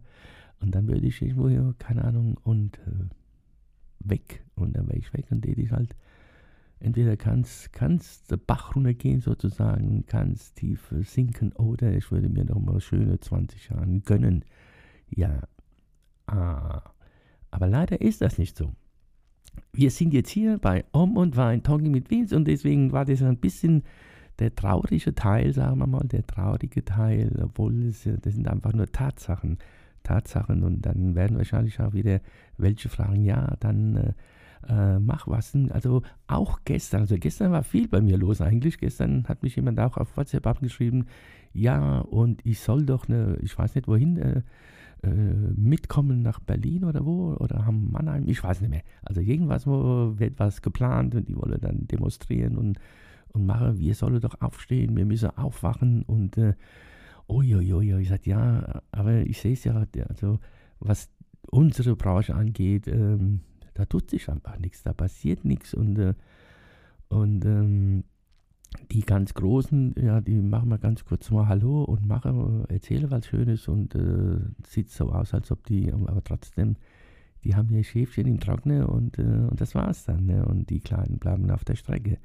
Und 0.61 0.75
dann 0.75 0.87
würde 0.87 1.07
ich 1.07 1.21
irgendwo 1.21 1.47
hier, 1.47 1.73
keine 1.77 2.03
Ahnung, 2.03 2.37
und 2.43 2.77
äh, 2.79 3.09
weg. 3.99 4.43
Und 4.55 4.75
dann 4.75 4.87
wäre 4.87 4.97
ich 4.97 5.13
weg 5.13 5.25
und 5.29 5.45
hätte 5.45 5.61
ich 5.61 5.71
halt, 5.71 5.95
entweder 6.79 7.17
kannst 7.17 7.73
kannst 7.73 8.33
Bach 8.47 8.75
runtergehen 8.75 9.21
sozusagen, 9.21 10.05
kannst 10.05 10.55
tief 10.55 10.93
sinken 11.01 11.51
oder 11.53 11.93
ich 11.93 12.11
würde 12.11 12.29
mir 12.29 12.45
noch 12.45 12.59
mal 12.59 12.79
schöne 12.79 13.19
20 13.19 13.69
Jahre 13.69 13.99
gönnen. 13.99 14.45
Ja, 15.09 15.41
ah. 16.27 16.81
Aber 17.51 17.67
leider 17.67 17.99
ist 18.01 18.21
das 18.21 18.37
nicht 18.37 18.55
so. 18.55 18.73
Wir 19.73 19.91
sind 19.91 20.13
jetzt 20.13 20.29
hier 20.29 20.57
bei 20.59 20.85
Om 20.91 21.17
und 21.17 21.35
Wein, 21.35 21.63
Talking 21.63 21.91
mit 21.91 22.09
Vince 22.09 22.35
und 22.35 22.45
deswegen 22.47 22.91
war 22.91 23.05
das 23.05 23.21
ein 23.21 23.37
bisschen 23.37 23.83
der 24.39 24.55
traurige 24.55 25.13
Teil, 25.15 25.53
sagen 25.53 25.79
wir 25.79 25.87
mal, 25.87 26.07
der 26.07 26.25
traurige 26.25 26.85
Teil, 26.85 27.37
obwohl 27.43 27.87
es, 27.87 28.07
das 28.21 28.33
sind 28.33 28.47
einfach 28.47 28.73
nur 28.73 28.87
Tatsachen. 28.91 29.57
Tatsachen 30.03 30.63
und 30.63 30.81
dann 30.81 31.15
werden 31.15 31.37
wahrscheinlich 31.37 31.79
auch 31.81 31.93
wieder 31.93 32.21
welche 32.57 32.87
fragen, 32.87 33.23
ja, 33.25 33.55
dann 33.59 34.13
äh, 34.67 34.99
mach 34.99 35.27
was. 35.27 35.55
Also 35.69 36.01
auch 36.27 36.59
gestern, 36.65 37.01
also 37.01 37.15
gestern 37.17 37.51
war 37.51 37.63
viel 37.63 37.87
bei 37.87 38.01
mir 38.01 38.17
los 38.17 38.41
eigentlich. 38.41 38.77
Gestern 38.77 39.25
hat 39.27 39.43
mich 39.43 39.55
jemand 39.55 39.79
auch 39.79 39.97
auf 39.97 40.15
WhatsApp 40.17 40.47
abgeschrieben, 40.47 41.05
ja, 41.53 41.99
und 41.99 42.45
ich 42.45 42.59
soll 42.59 42.85
doch 42.85 43.07
eine, 43.07 43.37
ich 43.41 43.57
weiß 43.57 43.75
nicht 43.75 43.87
wohin, 43.87 44.17
äh, 44.17 44.41
äh, 45.01 45.09
mitkommen 45.09 46.21
nach 46.21 46.39
Berlin 46.39 46.83
oder 46.83 47.05
wo 47.05 47.33
oder 47.35 47.65
haben 47.65 47.91
Mannheim, 47.91 48.27
ich 48.27 48.43
weiß 48.43 48.61
nicht 48.61 48.69
mehr. 48.69 48.83
Also 49.01 49.21
irgendwas, 49.21 49.65
wo 49.65 50.19
wird 50.19 50.39
was 50.39 50.61
geplant 50.61 51.15
und 51.15 51.29
die 51.29 51.35
wollen 51.35 51.59
dann 51.61 51.87
demonstrieren 51.87 52.57
und, 52.57 52.79
und 53.29 53.45
machen, 53.45 53.79
wir 53.79 53.95
sollen 53.95 54.19
doch 54.19 54.41
aufstehen, 54.41 54.97
wir 54.97 55.05
müssen 55.05 55.29
aufwachen 55.37 56.03
und 56.03 56.37
äh, 56.37 56.53
uiuiui, 57.29 58.01
ich 58.01 58.09
sage, 58.09 58.29
ja, 58.29 58.81
aber 58.91 59.21
ich 59.21 59.39
sehe 59.39 59.53
es 59.53 59.63
ja, 59.63 59.85
also 60.09 60.39
was 60.79 61.09
unsere 61.49 61.95
Branche 61.95 62.35
angeht, 62.35 62.87
ähm, 62.87 63.41
da 63.79 63.85
tut 63.85 64.09
sich 64.09 64.29
einfach 64.29 64.59
nichts, 64.59 64.83
da 64.83 64.91
passiert 64.91 65.45
nichts 65.45 65.73
und, 65.73 65.97
äh, 65.97 66.13
und 67.07 67.45
ähm, 67.45 68.03
die 68.91 69.01
ganz 69.01 69.33
Großen, 69.33 69.95
ja, 69.97 70.19
die 70.19 70.41
machen 70.41 70.69
mal 70.69 70.77
ganz 70.77 71.05
kurz 71.05 71.31
mal 71.31 71.47
Hallo 71.47 71.83
und 71.83 72.05
machen, 72.05 72.65
erzählen 72.67 73.09
was 73.09 73.25
Schönes 73.25 73.67
und 73.69 73.95
äh, 73.95 74.39
sieht 74.67 74.89
so 74.89 75.11
aus, 75.11 75.33
als 75.33 75.49
ob 75.51 75.65
die, 75.65 75.91
aber 75.91 76.23
trotzdem, 76.23 76.75
die 77.45 77.55
haben 77.55 77.73
ihr 77.73 77.85
Schäfchen 77.85 78.27
im 78.27 78.39
Trocknen 78.41 78.83
und, 78.83 79.17
äh, 79.17 79.21
und 79.21 79.61
das 79.61 79.73
war's 79.75 80.03
dann. 80.03 80.25
Ne? 80.25 80.45
Und 80.45 80.69
die 80.69 80.81
Kleinen 80.81 81.19
bleiben 81.19 81.49
auf 81.51 81.63
der 81.63 81.75
Strecke. 81.75 82.17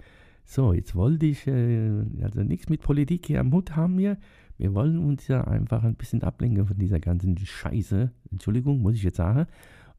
So, 0.45 0.73
jetzt 0.73 0.97
wollte 0.97 1.27
ich, 1.27 1.47
äh, 1.47 2.03
also 2.21 2.43
nichts 2.43 2.69
mit 2.69 2.83
Politik 2.83 3.27
hier 3.27 3.41
am 3.41 3.53
Hut 3.53 3.77
haben 3.77 3.97
wir. 3.97 4.19
Wir 4.59 4.75
wollen 4.75 4.99
uns 4.99 5.29
ja 5.29 5.45
einfach 5.45 5.85
ein 5.85 5.95
bisschen 5.95 6.23
ablenken 6.25 6.67
von 6.67 6.79
dieser 6.79 6.99
ganzen 6.99 7.39
Scheiße. 7.39 8.11
Entschuldigung, 8.33 8.83
muss 8.83 8.97
ich 8.97 9.05
jetzt 9.05 9.17
sagen. 9.19 9.47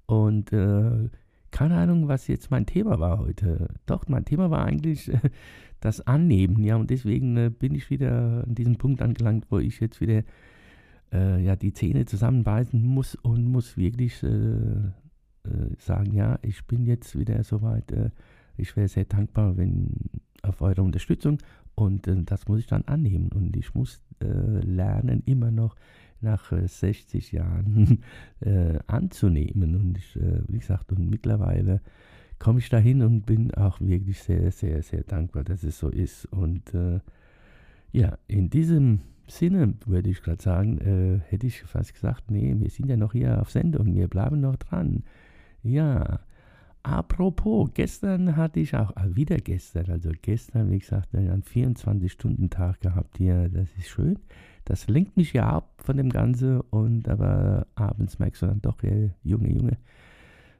Und 0.06 0.52
äh, 0.52 1.10
keine 1.52 1.76
Ahnung, 1.76 2.08
was 2.08 2.28
jetzt 2.28 2.52
mein 2.52 2.66
Thema 2.66 3.00
war 3.00 3.20
heute. 3.20 3.70
Doch, 3.86 4.08
mein 4.08 4.26
Thema 4.26 4.50
war 4.50 4.66
eigentlich 4.66 5.12
das 5.80 6.02
Annehmen. 6.02 6.64
Ja, 6.64 6.76
und 6.76 6.90
deswegen 6.90 7.38
äh, 7.38 7.50
bin 7.50 7.76
ich 7.76 7.90
wieder 7.90 8.44
an 8.46 8.56
diesem 8.56 8.78
Punkt 8.78 9.02
angelangt, 9.02 9.48
wo 9.50 9.60
ich 9.60 9.80
jetzt 9.80 10.02
wieder 10.02 10.24
äh, 11.14 11.44
ja, 11.44 11.56
die 11.56 11.74
Zähne 11.74 12.06
zusammenbeißen 12.06 12.82
muss 12.84 13.16
und 13.16 13.46
muss 13.48 13.78
wirklich 13.78 14.22
äh, 14.24 14.28
äh 14.28 15.76
sagen, 15.78 16.14
ja, 16.14 16.40
ich 16.42 16.66
bin 16.66 16.86
jetzt 16.86 17.18
wieder 17.18 17.44
soweit. 17.44 17.94
Ich 18.58 18.76
wäre 18.78 18.88
sehr 18.88 19.06
dankbar, 19.06 19.58
wenn 19.58 19.92
auf 20.42 20.62
eure 20.62 20.82
Unterstützung 20.82 21.40
und 21.76 22.10
das 22.26 22.48
muss 22.48 22.60
ich 22.60 22.68
dann 22.68 22.84
annehmen 22.86 23.30
und 23.34 23.58
ich 23.58 23.76
muss 23.76 24.02
lernen, 24.22 25.24
immer 25.26 25.52
noch 25.52 25.76
nach 26.26 26.52
60 26.52 27.32
Jahren 27.32 28.00
anzunehmen 28.88 29.76
und 29.76 29.98
ich, 29.98 30.20
wie 30.48 30.60
gesagt, 30.60 30.92
und 30.92 31.10
mittlerweile 31.10 31.82
komme 32.40 32.60
ich 32.60 32.70
dahin 32.70 33.02
und 33.02 33.26
bin 33.26 33.54
auch 33.54 33.80
wirklich 33.82 34.20
sehr, 34.20 34.52
sehr, 34.52 34.82
sehr 34.84 35.04
dankbar, 35.04 35.44
dass 35.44 35.64
es 35.64 35.80
so 35.80 35.90
ist. 35.90 36.26
Und 36.26 36.74
äh, 36.74 37.00
ja, 37.92 38.18
in 38.28 38.50
diesem 38.50 39.00
Sinne 39.28 39.76
würde 39.86 40.10
ich 40.10 40.22
gerade 40.22 40.42
sagen, 40.42 40.78
äh, 40.80 41.20
hätte 41.30 41.48
ich 41.48 41.64
fast 41.64 41.94
gesagt, 41.94 42.30
nee, 42.30 42.54
wir 42.58 42.70
sind 42.70 42.90
ja 42.90 42.98
noch 42.98 43.14
hier 43.14 43.42
auf 43.42 43.52
Sendung, 43.52 43.96
wir 43.96 44.08
bleiben 44.08 44.42
noch 44.42 44.58
dran. 44.58 45.04
Ja, 45.64 46.20
apropos, 46.84 47.72
gestern 47.74 48.36
hatte 48.36 48.60
ich 48.60 48.76
auch, 48.76 48.92
ah, 48.96 49.08
wieder 49.10 49.38
gestern, 49.38 49.90
also 49.90 50.12
gestern, 50.22 50.70
wie 50.70 50.80
gesagt, 50.80 51.16
einen 51.16 51.42
24-Stunden-Tag 51.42 52.82
gehabt 52.82 53.18
hier, 53.18 53.50
das 53.50 53.70
ist 53.78 53.88
schön. 53.88 54.20
Das 54.66 54.88
lenkt 54.88 55.16
mich 55.16 55.34
ja 55.34 55.48
ab 55.48 55.82
von 55.84 55.98
dem 55.98 56.10
Ganzen 56.10 56.62
und 56.62 57.08
aber 57.08 57.68
abends 57.76 58.20
merkst 58.20 58.42
du 58.42 58.48
dann 58.48 58.62
doch, 58.62 58.82
hey, 58.82 59.12
Junge, 59.24 59.52
Junge, 59.52 59.78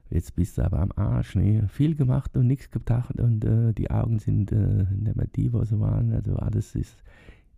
Jetzt 0.08 0.36
bist 0.36 0.58
du 0.58 0.62
aber 0.62 0.78
am 0.78 0.92
Arsch, 0.94 1.34
ne? 1.34 1.66
Viel 1.68 1.96
gemacht 1.96 2.36
und 2.36 2.46
nichts 2.46 2.70
gedacht 2.70 3.20
und 3.20 3.44
äh, 3.44 3.72
die 3.72 3.90
Augen 3.90 4.18
sind 4.20 4.52
äh, 4.52 4.86
nicht 4.90 5.16
mehr 5.16 5.26
die, 5.26 5.52
wo 5.52 5.64
sie 5.64 5.80
waren. 5.80 6.12
Also 6.12 6.36
alles 6.36 6.74
ist 6.76 6.96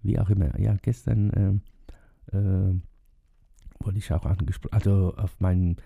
wie 0.03 0.19
auch 0.19 0.31
immer. 0.31 0.59
Ja, 0.59 0.77
gestern 0.81 1.63
äh, 2.33 2.37
äh 2.37 2.75
wurde 3.81 3.99
ich 3.99 4.13
auch 4.13 4.27
angesprochen, 4.27 4.75
also 4.75 5.15
auf 5.17 5.39
meinen, 5.41 5.77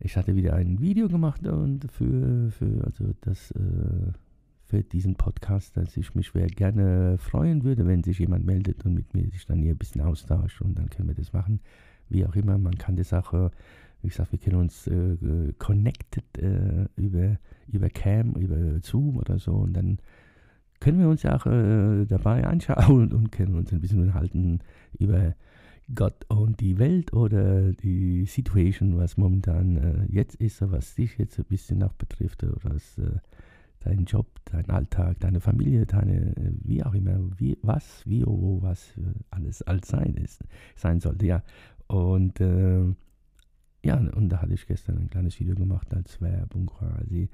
ich 0.00 0.16
hatte 0.16 0.34
wieder 0.34 0.54
ein 0.54 0.80
Video 0.80 1.08
gemacht 1.08 1.46
und 1.46 1.90
für, 1.92 2.50
für 2.50 2.84
also 2.84 3.14
das, 3.20 3.52
äh, 3.52 4.12
für 4.68 4.82
diesen 4.82 5.14
Podcast, 5.14 5.76
dass 5.76 5.96
ich 5.96 6.14
mich 6.14 6.32
gerne 6.32 7.16
freuen 7.18 7.64
würde, 7.64 7.86
wenn 7.86 8.04
sich 8.04 8.18
jemand 8.18 8.44
meldet 8.44 8.84
und 8.84 8.94
mit 8.94 9.14
mir 9.14 9.28
sich 9.30 9.46
dann 9.46 9.62
hier 9.62 9.72
ein 9.72 9.78
bisschen 9.78 10.02
austauscht 10.02 10.60
und 10.60 10.78
dann 10.78 10.90
können 10.90 11.08
wir 11.08 11.14
das 11.14 11.32
machen. 11.32 11.60
Wie 12.08 12.24
auch 12.26 12.36
immer, 12.36 12.58
man 12.58 12.76
kann 12.76 12.96
das 12.96 13.12
auch 13.12 13.32
äh, 13.32 13.50
wie 14.02 14.08
gesagt, 14.08 14.32
wir 14.32 14.38
kennen 14.38 14.60
uns 14.60 14.86
äh, 14.86 15.52
connected 15.58 16.38
äh, 16.38 16.86
über, 16.96 17.38
über 17.66 17.88
Cam, 17.90 18.32
über 18.34 18.80
Zoom 18.82 19.16
oder 19.16 19.38
so 19.38 19.52
und 19.52 19.72
dann 19.74 19.98
können 20.80 21.00
wir 21.00 21.08
uns 21.08 21.24
auch 21.26 21.46
äh, 21.46 22.04
dabei 22.06 22.46
anschauen 22.46 23.12
und 23.14 23.32
können 23.32 23.56
uns 23.56 23.72
ein 23.72 23.80
bisschen 23.80 24.00
unterhalten 24.00 24.60
über 24.98 25.34
Gott 25.94 26.26
und 26.28 26.60
die 26.60 26.78
Welt 26.78 27.12
oder 27.12 27.72
die 27.72 28.26
Situation, 28.26 28.98
was 28.98 29.16
momentan 29.16 29.76
äh, 29.76 30.04
jetzt 30.08 30.36
ist, 30.36 30.60
was 30.70 30.94
dich 30.94 31.16
jetzt 31.18 31.38
ein 31.38 31.46
bisschen 31.46 31.82
auch 31.82 31.94
betrifft 31.94 32.44
oder 32.44 32.58
was 32.62 32.98
äh, 32.98 33.18
dein 33.80 34.04
Job, 34.04 34.26
dein 34.46 34.68
Alltag, 34.70 35.20
deine 35.20 35.40
Familie, 35.40 35.86
deine, 35.86 36.34
wie 36.62 36.82
auch 36.82 36.94
immer, 36.94 37.18
wie, 37.38 37.58
was, 37.62 38.02
wie, 38.06 38.24
wo, 38.26 38.60
was 38.62 38.94
alles 39.30 39.62
alles 39.62 39.88
sein 39.88 40.14
ist, 40.14 40.44
sein 40.76 41.00
sollte, 41.00 41.26
ja. 41.26 41.42
Und 41.86 42.40
äh, 42.40 42.84
ja, 43.84 43.96
und 43.96 44.28
da 44.28 44.42
hatte 44.42 44.54
ich 44.54 44.66
gestern 44.66 44.98
ein 44.98 45.10
kleines 45.10 45.38
Video 45.40 45.54
gemacht 45.54 45.94
als 45.94 46.20
Werbung 46.20 46.66
quasi, 46.66 47.30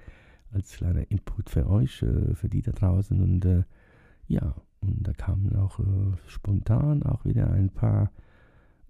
als 0.53 0.77
kleiner 0.77 1.11
Input 1.11 1.51
für 1.51 1.69
euch, 1.69 2.03
äh, 2.03 2.35
für 2.35 2.49
die 2.49 2.63
da 2.63 2.73
draußen. 2.73 3.21
Und 3.21 3.45
äh, 3.45 3.65
ja, 4.29 4.55
und 4.81 5.07
da 5.07 5.13
kamen 5.13 5.57
auch 5.57 5.81
äh, 5.81 6.17
spontan 6.29 7.03
auch 7.03 7.25
wieder 7.25 7.51
ein 7.51 7.71
paar 7.71 8.13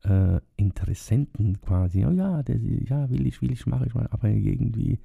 äh, 0.03 0.41
Interessenten 0.57 1.61
quasi. 1.61 2.05
Oh 2.05 2.11
ja, 2.11 2.43
der, 2.43 2.59
ja, 2.59 3.09
will 3.11 3.27
ich, 3.27 3.41
will 3.41 3.53
ich, 3.53 3.67
mache 3.67 3.87
ich 3.87 3.95
mal. 3.95 4.09
Aber 4.11 4.29
irgendwie 4.29 4.99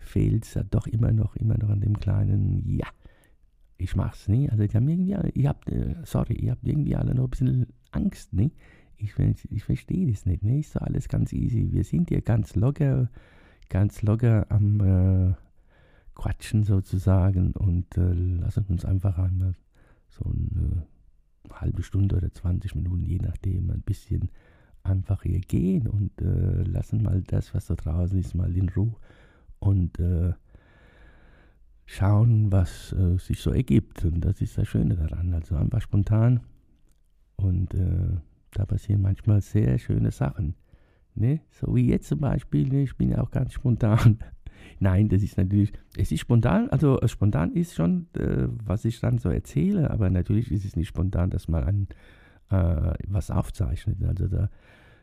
fehlt 0.00 0.44
es 0.44 0.58
doch 0.70 0.86
immer 0.86 1.12
noch, 1.12 1.36
immer 1.36 1.56
noch 1.58 1.70
an 1.70 1.80
dem 1.80 1.98
kleinen 1.98 2.68
Ja. 2.68 2.86
Ich 3.78 3.96
mach's, 3.96 4.28
nicht. 4.28 4.50
Also, 4.52 4.66
die 4.66 4.76
haben 4.76 4.88
irgendwie, 4.88 5.40
ihr 5.40 5.48
habt, 5.48 5.70
äh, 5.70 5.94
sorry, 6.04 6.34
ihr 6.34 6.50
habt 6.50 6.66
irgendwie 6.66 6.96
alle 6.96 7.14
noch 7.14 7.24
ein 7.24 7.30
bisschen 7.30 7.66
Angst, 7.92 8.34
nicht? 8.34 8.54
ich, 9.00 9.14
ich 9.50 9.64
verstehe 9.64 10.10
das 10.10 10.26
nicht. 10.26 10.42
Ne? 10.42 10.60
Ist 10.60 10.72
so 10.72 10.80
alles 10.80 11.08
ganz 11.08 11.32
easy. 11.32 11.72
Wir 11.72 11.84
sind 11.84 12.08
hier 12.10 12.20
ganz 12.20 12.54
locker, 12.54 13.08
ganz 13.68 14.02
locker 14.02 14.46
am 14.50 14.80
äh, 14.80 15.34
Quatschen 16.14 16.64
sozusagen 16.64 17.52
und 17.52 17.96
äh, 17.96 18.12
lassen 18.12 18.66
uns 18.68 18.84
einfach 18.84 19.18
einmal 19.18 19.54
so 20.08 20.24
eine 20.24 20.86
halbe 21.52 21.82
Stunde 21.82 22.16
oder 22.16 22.32
20 22.32 22.74
Minuten, 22.74 23.04
je 23.04 23.18
nachdem, 23.18 23.70
ein 23.70 23.82
bisschen 23.82 24.28
einfach 24.82 25.22
hier 25.22 25.40
gehen 25.40 25.88
und 25.88 26.20
äh, 26.20 26.62
lassen 26.62 27.02
mal 27.02 27.22
das, 27.22 27.54
was 27.54 27.66
da 27.66 27.74
draußen 27.74 28.18
ist, 28.18 28.34
mal 28.34 28.56
in 28.56 28.68
Ruhe 28.70 28.94
und 29.60 29.98
äh, 30.00 30.32
schauen, 31.86 32.52
was 32.52 32.92
äh, 32.92 33.18
sich 33.18 33.40
so 33.40 33.50
ergibt. 33.52 34.04
Und 34.04 34.20
das 34.24 34.40
ist 34.40 34.58
das 34.58 34.68
Schöne 34.68 34.96
daran. 34.96 35.32
Also 35.34 35.56
einfach 35.56 35.80
spontan 35.80 36.40
und 37.36 37.74
äh, 37.74 38.18
da 38.52 38.66
passieren 38.66 39.02
manchmal 39.02 39.40
sehr 39.40 39.78
schöne 39.78 40.10
Sachen. 40.10 40.54
Ne? 41.14 41.40
So 41.50 41.74
wie 41.74 41.88
jetzt 41.88 42.08
zum 42.08 42.20
Beispiel, 42.20 42.68
ne? 42.68 42.82
ich 42.82 42.96
bin 42.96 43.10
ja 43.10 43.20
auch 43.20 43.30
ganz 43.30 43.52
spontan. 43.52 44.18
Nein, 44.78 45.08
das 45.08 45.22
ist 45.22 45.36
natürlich, 45.36 45.72
es 45.96 46.12
ist 46.12 46.20
spontan, 46.20 46.68
also 46.70 47.00
äh, 47.00 47.08
spontan 47.08 47.52
ist 47.52 47.74
schon, 47.74 48.06
äh, 48.14 48.46
was 48.64 48.84
ich 48.84 49.00
dann 49.00 49.18
so 49.18 49.30
erzähle, 49.30 49.90
aber 49.90 50.10
natürlich 50.10 50.50
ist 50.52 50.64
es 50.64 50.76
nicht 50.76 50.88
spontan, 50.88 51.30
dass 51.30 51.48
man 51.48 51.64
an, 51.64 51.88
äh, 52.50 52.94
was 53.08 53.30
aufzeichnet. 53.30 54.02
Also 54.04 54.28
da, 54.28 54.50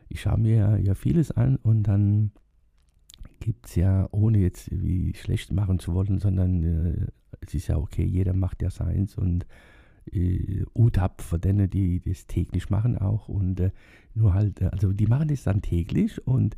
ich 0.08 0.22
schaue 0.22 0.38
mir 0.38 0.78
ja 0.82 0.94
vieles 0.94 1.30
an 1.32 1.56
und 1.56 1.82
dann 1.84 2.32
gibt 3.40 3.66
es 3.66 3.74
ja, 3.76 4.08
ohne 4.10 4.38
jetzt 4.38 4.70
wie 4.70 5.14
schlecht 5.14 5.52
machen 5.52 5.78
zu 5.78 5.94
wollen, 5.94 6.18
sondern 6.18 6.62
äh, 6.62 7.06
es 7.40 7.54
ist 7.54 7.68
ja 7.68 7.76
okay, 7.76 8.04
jeder 8.04 8.34
macht 8.34 8.62
ja 8.62 8.70
seins 8.70 9.16
und 9.16 9.46
äh, 10.12 10.64
UTAP 10.74 11.22
für 11.22 11.38
denen, 11.38 11.70
die 11.70 12.00
das 12.00 12.26
täglich 12.26 12.70
machen 12.70 12.98
auch 12.98 13.28
und 13.28 13.60
äh, 13.60 13.70
nur 14.14 14.34
halt, 14.34 14.60
äh, 14.60 14.66
also 14.66 14.92
die 14.92 15.06
machen 15.06 15.28
das 15.28 15.44
dann 15.44 15.62
täglich 15.62 16.26
und 16.26 16.56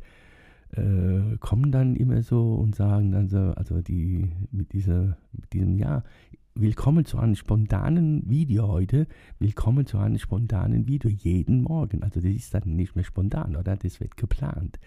äh, 0.71 1.37
kommen 1.39 1.71
dann 1.71 1.95
immer 1.95 2.21
so 2.23 2.55
und 2.55 2.75
sagen 2.75 3.11
dann 3.11 3.27
so, 3.27 3.37
also 3.37 3.81
die 3.81 4.29
mit 4.51 4.73
dieser, 4.73 5.17
mit 5.33 5.51
diesem, 5.53 5.77
ja, 5.77 6.03
willkommen 6.55 7.05
zu 7.05 7.17
einem 7.17 7.35
spontanen 7.35 8.29
Video 8.29 8.67
heute, 8.67 9.07
willkommen 9.39 9.85
zu 9.85 9.97
einem 9.97 10.17
spontanen 10.17 10.87
Video 10.87 11.09
jeden 11.09 11.61
Morgen. 11.61 12.03
Also 12.03 12.19
das 12.19 12.31
ist 12.31 12.53
dann 12.53 12.75
nicht 12.75 12.95
mehr 12.95 13.05
spontan, 13.05 13.55
oder? 13.55 13.75
Das 13.75 13.99
wird 13.99 14.17
geplant. 14.17 14.79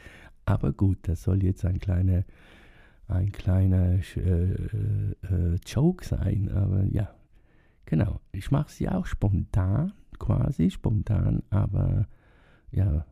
Aber 0.47 0.73
gut, 0.73 0.99
das 1.03 1.23
soll 1.23 1.43
jetzt 1.43 1.65
ein 1.65 1.79
kleiner, 1.79 2.25
ein 3.09 3.33
kleiner 3.33 3.99
äh, 4.17 4.53
äh, 4.53 5.59
Joke 5.67 6.05
sein. 6.05 6.51
Aber 6.51 6.85
ja, 6.85 7.15
genau. 7.87 8.21
Ich 8.33 8.51
mache 8.51 8.71
sie 8.71 8.89
auch 8.89 9.07
spontan, 9.07 9.93
quasi 10.19 10.71
spontan, 10.71 11.43
aber 11.51 12.07
ja, 12.71 13.07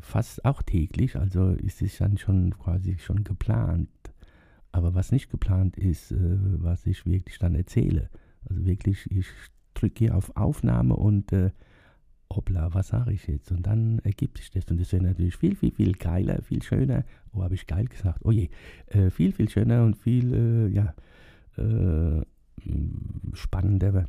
fast 0.00 0.44
auch 0.44 0.62
täglich. 0.62 1.16
Also 1.16 1.50
ist 1.50 1.82
es 1.82 1.98
dann 1.98 2.18
schon 2.18 2.56
quasi 2.58 2.98
schon 2.98 3.24
geplant. 3.24 3.88
Aber 4.72 4.94
was 4.94 5.12
nicht 5.12 5.30
geplant 5.30 5.76
ist, 5.76 6.12
äh, 6.12 6.16
was 6.18 6.86
ich 6.86 7.04
wirklich 7.06 7.38
dann 7.38 7.54
erzähle. 7.54 8.08
Also 8.48 8.64
wirklich, 8.64 9.10
ich 9.10 9.26
drücke 9.74 9.98
hier 9.98 10.16
auf 10.16 10.36
Aufnahme 10.36 10.96
und 10.96 11.32
äh, 11.32 11.50
hoppla, 12.36 12.74
was 12.74 12.88
sage 12.88 13.12
ich 13.12 13.26
jetzt? 13.26 13.50
Und 13.52 13.66
dann 13.66 13.98
ergibt 14.00 14.38
sich 14.38 14.50
das. 14.50 14.64
Und 14.66 14.80
das 14.80 14.92
wäre 14.92 15.04
natürlich 15.04 15.36
viel, 15.36 15.56
viel, 15.56 15.72
viel 15.72 15.92
geiler, 15.92 16.42
viel 16.42 16.62
schöner. 16.62 17.04
Oh, 17.32 17.42
habe 17.42 17.54
ich 17.54 17.66
geil 17.66 17.86
gesagt? 17.86 18.20
Oh 18.24 18.30
je. 18.30 18.48
Äh, 18.86 19.10
viel, 19.10 19.32
viel 19.32 19.48
schöner 19.48 19.84
und 19.84 19.96
viel, 19.96 20.32
äh, 20.32 20.68
ja, 20.68 20.94
äh, 21.56 22.22
spannender, 23.32 24.06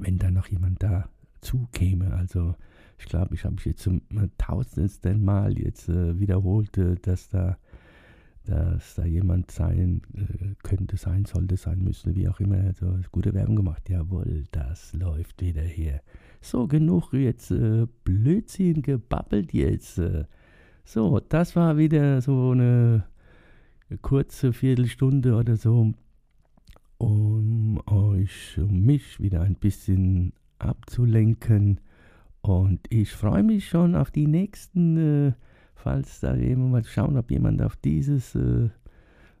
wenn 0.00 0.18
da 0.18 0.30
noch 0.30 0.48
jemand 0.48 0.82
dazu 0.82 1.68
käme. 1.72 2.12
Also, 2.14 2.54
ich 2.98 3.06
glaube, 3.06 3.34
ich 3.34 3.44
habe 3.44 3.54
mich 3.54 3.64
jetzt 3.64 3.82
zum 3.82 4.02
tausendsten 4.38 5.24
Mal 5.24 5.58
jetzt 5.58 5.88
äh, 5.88 6.18
wiederholt, 6.18 6.76
äh, 6.78 6.96
dass 6.96 7.28
da 7.28 7.56
dass 8.50 8.96
da 8.96 9.04
jemand 9.04 9.50
sein 9.52 10.02
äh, 10.14 10.54
könnte, 10.64 10.96
sein 10.96 11.24
sollte, 11.24 11.56
sein 11.56 11.82
müsste, 11.84 12.16
wie 12.16 12.28
auch 12.28 12.40
immer. 12.40 12.56
Also 12.64 12.96
gute 13.12 13.32
Werbung 13.32 13.56
gemacht. 13.56 13.88
Jawohl, 13.88 14.44
das 14.50 14.92
läuft 14.92 15.40
wieder 15.40 15.62
hier. 15.62 16.00
So, 16.40 16.66
genug 16.66 17.12
jetzt 17.12 17.52
äh, 17.52 17.86
Blödsinn 18.02 18.82
gebabbelt 18.82 19.52
jetzt. 19.52 19.98
Äh. 19.98 20.24
So, 20.84 21.20
das 21.20 21.54
war 21.54 21.76
wieder 21.76 22.20
so 22.20 22.50
eine 22.50 23.04
kurze 24.02 24.52
Viertelstunde 24.52 25.36
oder 25.36 25.56
so, 25.56 25.94
um 26.98 27.80
euch, 27.86 28.58
um 28.58 28.82
mich 28.82 29.20
wieder 29.20 29.42
ein 29.42 29.54
bisschen 29.54 30.32
abzulenken. 30.58 31.78
Und 32.40 32.80
ich 32.88 33.12
freue 33.12 33.44
mich 33.44 33.68
schon 33.68 33.94
auf 33.94 34.10
die 34.10 34.26
nächsten, 34.26 34.96
äh, 34.96 35.32
falls 35.80 36.20
da 36.20 36.34
jemand 36.34 36.72
mal 36.72 36.84
schauen, 36.84 37.16
ob 37.16 37.30
jemand 37.30 37.62
auf 37.62 37.76
dieses, 37.76 38.34
äh, 38.34 38.68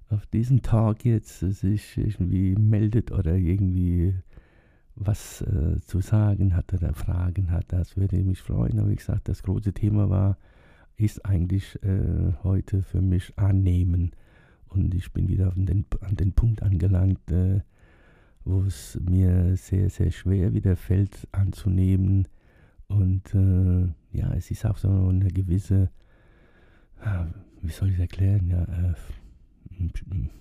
auf 0.08 0.26
diesen 0.26 0.62
Tag 0.62 1.04
jetzt 1.04 1.40
sich 1.40 1.96
irgendwie 1.96 2.54
meldet 2.54 3.12
oder 3.12 3.36
irgendwie 3.36 4.14
was 4.96 5.42
äh, 5.42 5.80
zu 5.80 6.00
sagen 6.00 6.56
hat 6.56 6.72
oder 6.74 6.92
Fragen 6.94 7.50
hat, 7.50 7.66
das 7.68 7.96
würde 7.96 8.16
mich 8.18 8.40
freuen. 8.40 8.78
Aber 8.78 8.90
wie 8.90 8.96
gesagt, 8.96 9.28
das 9.28 9.42
große 9.42 9.72
Thema 9.72 10.10
war, 10.10 10.36
ist 10.96 11.24
eigentlich 11.24 11.82
äh, 11.82 12.32
heute 12.42 12.82
für 12.82 13.00
mich 13.00 13.38
annehmen. 13.38 14.10
Und 14.68 14.94
ich 14.94 15.12
bin 15.12 15.28
wieder 15.28 15.52
an 15.52 15.66
den, 15.66 15.86
an 16.00 16.16
den 16.16 16.32
Punkt 16.32 16.62
angelangt, 16.62 17.30
äh, 17.30 17.60
wo 18.44 18.62
es 18.62 18.98
mir 19.00 19.56
sehr, 19.56 19.90
sehr 19.90 20.10
schwer 20.10 20.52
wieder 20.52 20.76
fällt 20.76 21.28
anzunehmen. 21.32 22.28
Und 22.88 23.34
äh, 23.34 23.88
ja, 24.12 24.34
es 24.34 24.50
ist 24.50 24.66
auch 24.66 24.76
so 24.76 24.88
eine 24.88 25.28
gewisse, 25.28 25.84
äh, 25.84 25.99
wie 27.62 27.70
soll 27.70 27.88
ich 27.88 27.94
es 27.94 28.00
erklären, 28.00 28.46
ja, 28.48 28.62
äh, 28.62 28.94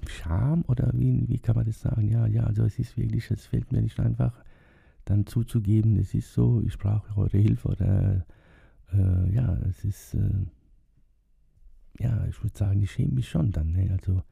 Scham 0.08 0.64
oder 0.68 0.92
wie, 0.94 1.28
wie 1.28 1.40
kann 1.40 1.56
man 1.56 1.66
das 1.66 1.80
sagen? 1.80 2.10
Ja, 2.10 2.28
ja, 2.28 2.44
also 2.44 2.64
es 2.64 2.78
ist 2.80 2.98
wirklich, 2.98 3.30
es 3.32 3.46
fällt 3.46 3.72
mir 3.72 3.82
nicht 3.82 4.00
einfach 4.00 4.34
dann 5.06 5.26
zuzugeben, 5.26 5.98
es 5.98 6.14
ist 6.14 6.34
so, 6.34 6.62
ich 6.66 6.78
brauche 6.78 7.18
eure 7.18 7.38
Hilfe 7.38 7.70
oder 7.70 8.26
äh, 8.94 9.34
ja, 9.34 9.58
es 9.70 9.84
ist, 9.86 10.14
äh, 10.16 12.04
ja, 12.04 12.26
ich 12.28 12.42
würde 12.44 12.58
sagen, 12.58 12.82
ich 12.82 12.92
schäme 12.92 13.14
mich 13.14 13.30
schon 13.30 13.52
dann, 13.52 13.72
ne? 13.72 13.90
also, 13.92 14.24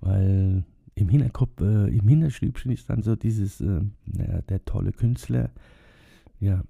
weil 0.00 0.64
im 0.94 1.08
Hinterkopf, 1.08 1.60
äh, 1.60 1.88
im 1.88 2.06
Hinterstübchen 2.06 2.70
ist 2.70 2.88
dann 2.90 3.02
so 3.02 3.16
dieses, 3.16 3.60
äh, 3.60 3.80
naja, 4.04 4.42
der 4.42 4.64
tolle 4.64 4.92
Künstler, 4.92 5.50
ja, 6.38 6.62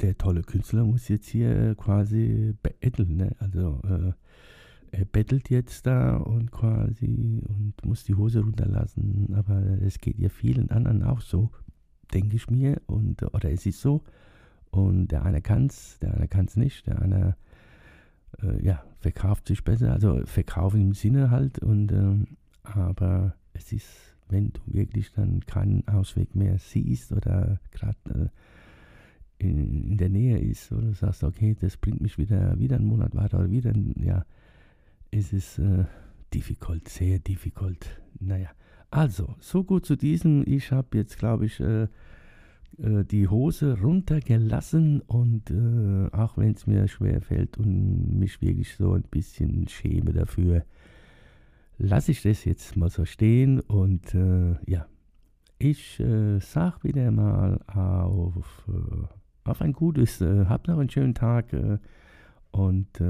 der 0.00 0.16
tolle 0.16 0.42
Künstler 0.42 0.84
muss 0.84 1.08
jetzt 1.08 1.28
hier 1.28 1.74
quasi 1.74 2.54
betteln, 2.62 3.16
ne? 3.16 3.36
also, 3.38 3.80
äh, 3.84 4.12
er 4.90 5.04
bettelt 5.04 5.50
jetzt 5.50 5.86
da 5.86 6.16
und 6.16 6.50
quasi 6.50 7.42
und 7.46 7.74
muss 7.84 8.04
die 8.04 8.14
Hose 8.14 8.40
runterlassen, 8.40 9.34
aber 9.34 9.60
es 9.82 9.98
geht 10.00 10.18
ja 10.18 10.30
vielen 10.30 10.70
anderen 10.70 11.02
auch 11.02 11.20
so 11.20 11.50
denke 12.12 12.36
ich 12.36 12.50
mir. 12.50 12.80
Und, 12.86 13.22
oder 13.34 13.50
es 13.50 13.66
ist 13.66 13.80
so. 13.80 14.02
Und 14.70 15.08
der 15.08 15.24
eine 15.24 15.40
kann 15.40 15.66
es, 15.66 15.98
der 16.00 16.14
eine 16.14 16.28
kann 16.28 16.46
es 16.46 16.56
nicht. 16.56 16.86
Der 16.86 17.00
eine 17.00 17.36
äh, 18.42 18.64
ja, 18.64 18.82
verkauft 19.00 19.48
sich 19.48 19.64
besser. 19.64 19.92
Also 19.92 20.24
verkaufen 20.26 20.80
im 20.80 20.94
Sinne 20.94 21.30
halt. 21.30 21.58
Und, 21.58 21.92
äh, 21.92 22.26
aber 22.62 23.34
es 23.52 23.72
ist, 23.72 23.88
wenn 24.28 24.52
du 24.52 24.60
wirklich 24.66 25.12
dann 25.12 25.40
keinen 25.46 25.86
Ausweg 25.88 26.34
mehr 26.34 26.58
siehst 26.58 27.12
oder 27.12 27.60
gerade 27.70 27.96
äh, 28.10 28.28
in, 29.38 29.90
in, 29.90 29.96
der 29.96 30.08
Nähe 30.08 30.38
ist 30.38 30.72
oder 30.72 30.88
du 30.88 30.94
sagst, 30.94 31.24
okay, 31.24 31.56
das 31.60 31.76
bringt 31.76 32.00
mich 32.00 32.18
wieder, 32.18 32.58
wieder 32.58 32.76
einen 32.76 32.86
Monat 32.86 33.14
weiter 33.14 33.38
oder 33.38 33.50
wieder, 33.50 33.72
ja, 33.96 34.24
es 35.10 35.32
ist 35.32 35.58
äh, 35.58 35.84
difficult, 36.34 36.88
sehr 36.88 37.18
difficult. 37.18 38.00
Naja, 38.20 38.50
also, 38.90 39.34
so 39.40 39.64
gut 39.64 39.86
zu 39.86 39.96
diesem. 39.96 40.44
Ich 40.46 40.72
habe 40.72 40.96
jetzt, 40.96 41.18
glaube 41.18 41.46
ich, 41.46 41.60
äh, 41.60 41.88
äh, 42.78 43.04
die 43.04 43.28
Hose 43.28 43.80
runtergelassen 43.80 45.00
und 45.02 45.50
äh, 45.50 46.08
auch 46.12 46.36
wenn 46.36 46.52
es 46.52 46.66
mir 46.66 46.88
schwer 46.88 47.20
fällt 47.20 47.58
und 47.58 48.18
mich 48.18 48.40
wirklich 48.40 48.76
so 48.76 48.92
ein 48.94 49.02
bisschen 49.02 49.68
schäme 49.68 50.12
dafür, 50.12 50.64
lasse 51.78 52.12
ich 52.12 52.22
das 52.22 52.44
jetzt 52.44 52.76
mal 52.76 52.90
so 52.90 53.04
stehen 53.04 53.60
und 53.60 54.14
äh, 54.14 54.56
ja, 54.66 54.86
ich 55.58 55.98
äh, 56.00 56.38
sag 56.40 56.84
wieder 56.84 57.10
mal 57.10 57.60
auf, 57.66 58.64
äh, 58.68 59.06
auf 59.44 59.62
ein 59.62 59.72
gutes, 59.72 60.20
äh, 60.20 60.46
habt 60.46 60.68
noch 60.68 60.78
einen 60.78 60.90
schönen 60.90 61.14
Tag 61.14 61.46
und 62.50 63.00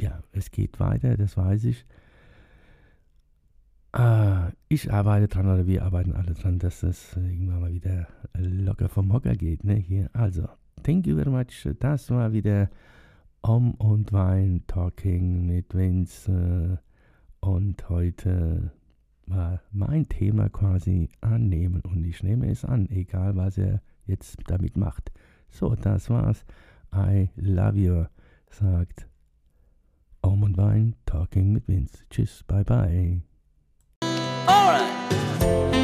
ja, 0.00 0.22
es 0.32 0.50
geht 0.50 0.78
weiter, 0.80 1.16
das 1.16 1.36
weiß 1.36 1.64
ich. 1.64 1.84
Äh, 3.92 4.52
ich 4.68 4.92
arbeite 4.92 5.28
dran 5.28 5.46
oder 5.46 5.66
wir 5.66 5.84
arbeiten 5.84 6.12
alle 6.12 6.34
dran, 6.34 6.58
dass 6.58 6.82
es 6.82 7.16
irgendwann 7.16 7.60
mal 7.60 7.72
wieder 7.72 8.06
locker 8.34 8.88
vom 8.88 9.12
Hocker 9.12 9.34
geht. 9.34 9.64
Ne? 9.64 9.74
Hier. 9.74 10.10
Also, 10.12 10.48
thank 10.82 11.06
you 11.06 11.16
very 11.16 11.30
much. 11.30 11.68
Das 11.80 12.10
war 12.10 12.32
wieder 12.32 12.70
Om 13.42 13.72
und 13.72 14.12
Wein 14.12 14.62
Talking 14.66 15.46
mit 15.46 15.74
Vince. 15.74 16.30
Äh, 16.30 17.46
und 17.46 17.88
heute 17.88 18.72
war 19.26 19.60
mein 19.72 20.08
Thema 20.08 20.48
quasi 20.48 21.08
annehmen. 21.20 21.82
Und 21.82 22.04
ich 22.04 22.22
nehme 22.22 22.50
es 22.50 22.64
an, 22.64 22.88
egal 22.90 23.36
was 23.36 23.58
er 23.58 23.80
jetzt 24.08 24.38
damit 24.46 24.76
macht. 24.76 25.12
So, 25.50 25.74
das 25.74 26.10
war's. 26.10 26.44
I 26.92 27.30
love 27.36 27.78
you, 27.78 28.06
sagt 28.50 29.06
Om 30.22 30.42
und 30.42 30.56
Wein 30.56 30.96
Talking 31.06 31.52
mit 31.52 31.68
Vince. 31.68 32.04
Tschüss, 32.10 32.42
bye 32.44 32.64
bye. 32.64 33.20
All 34.46 34.72
right. 34.72 35.77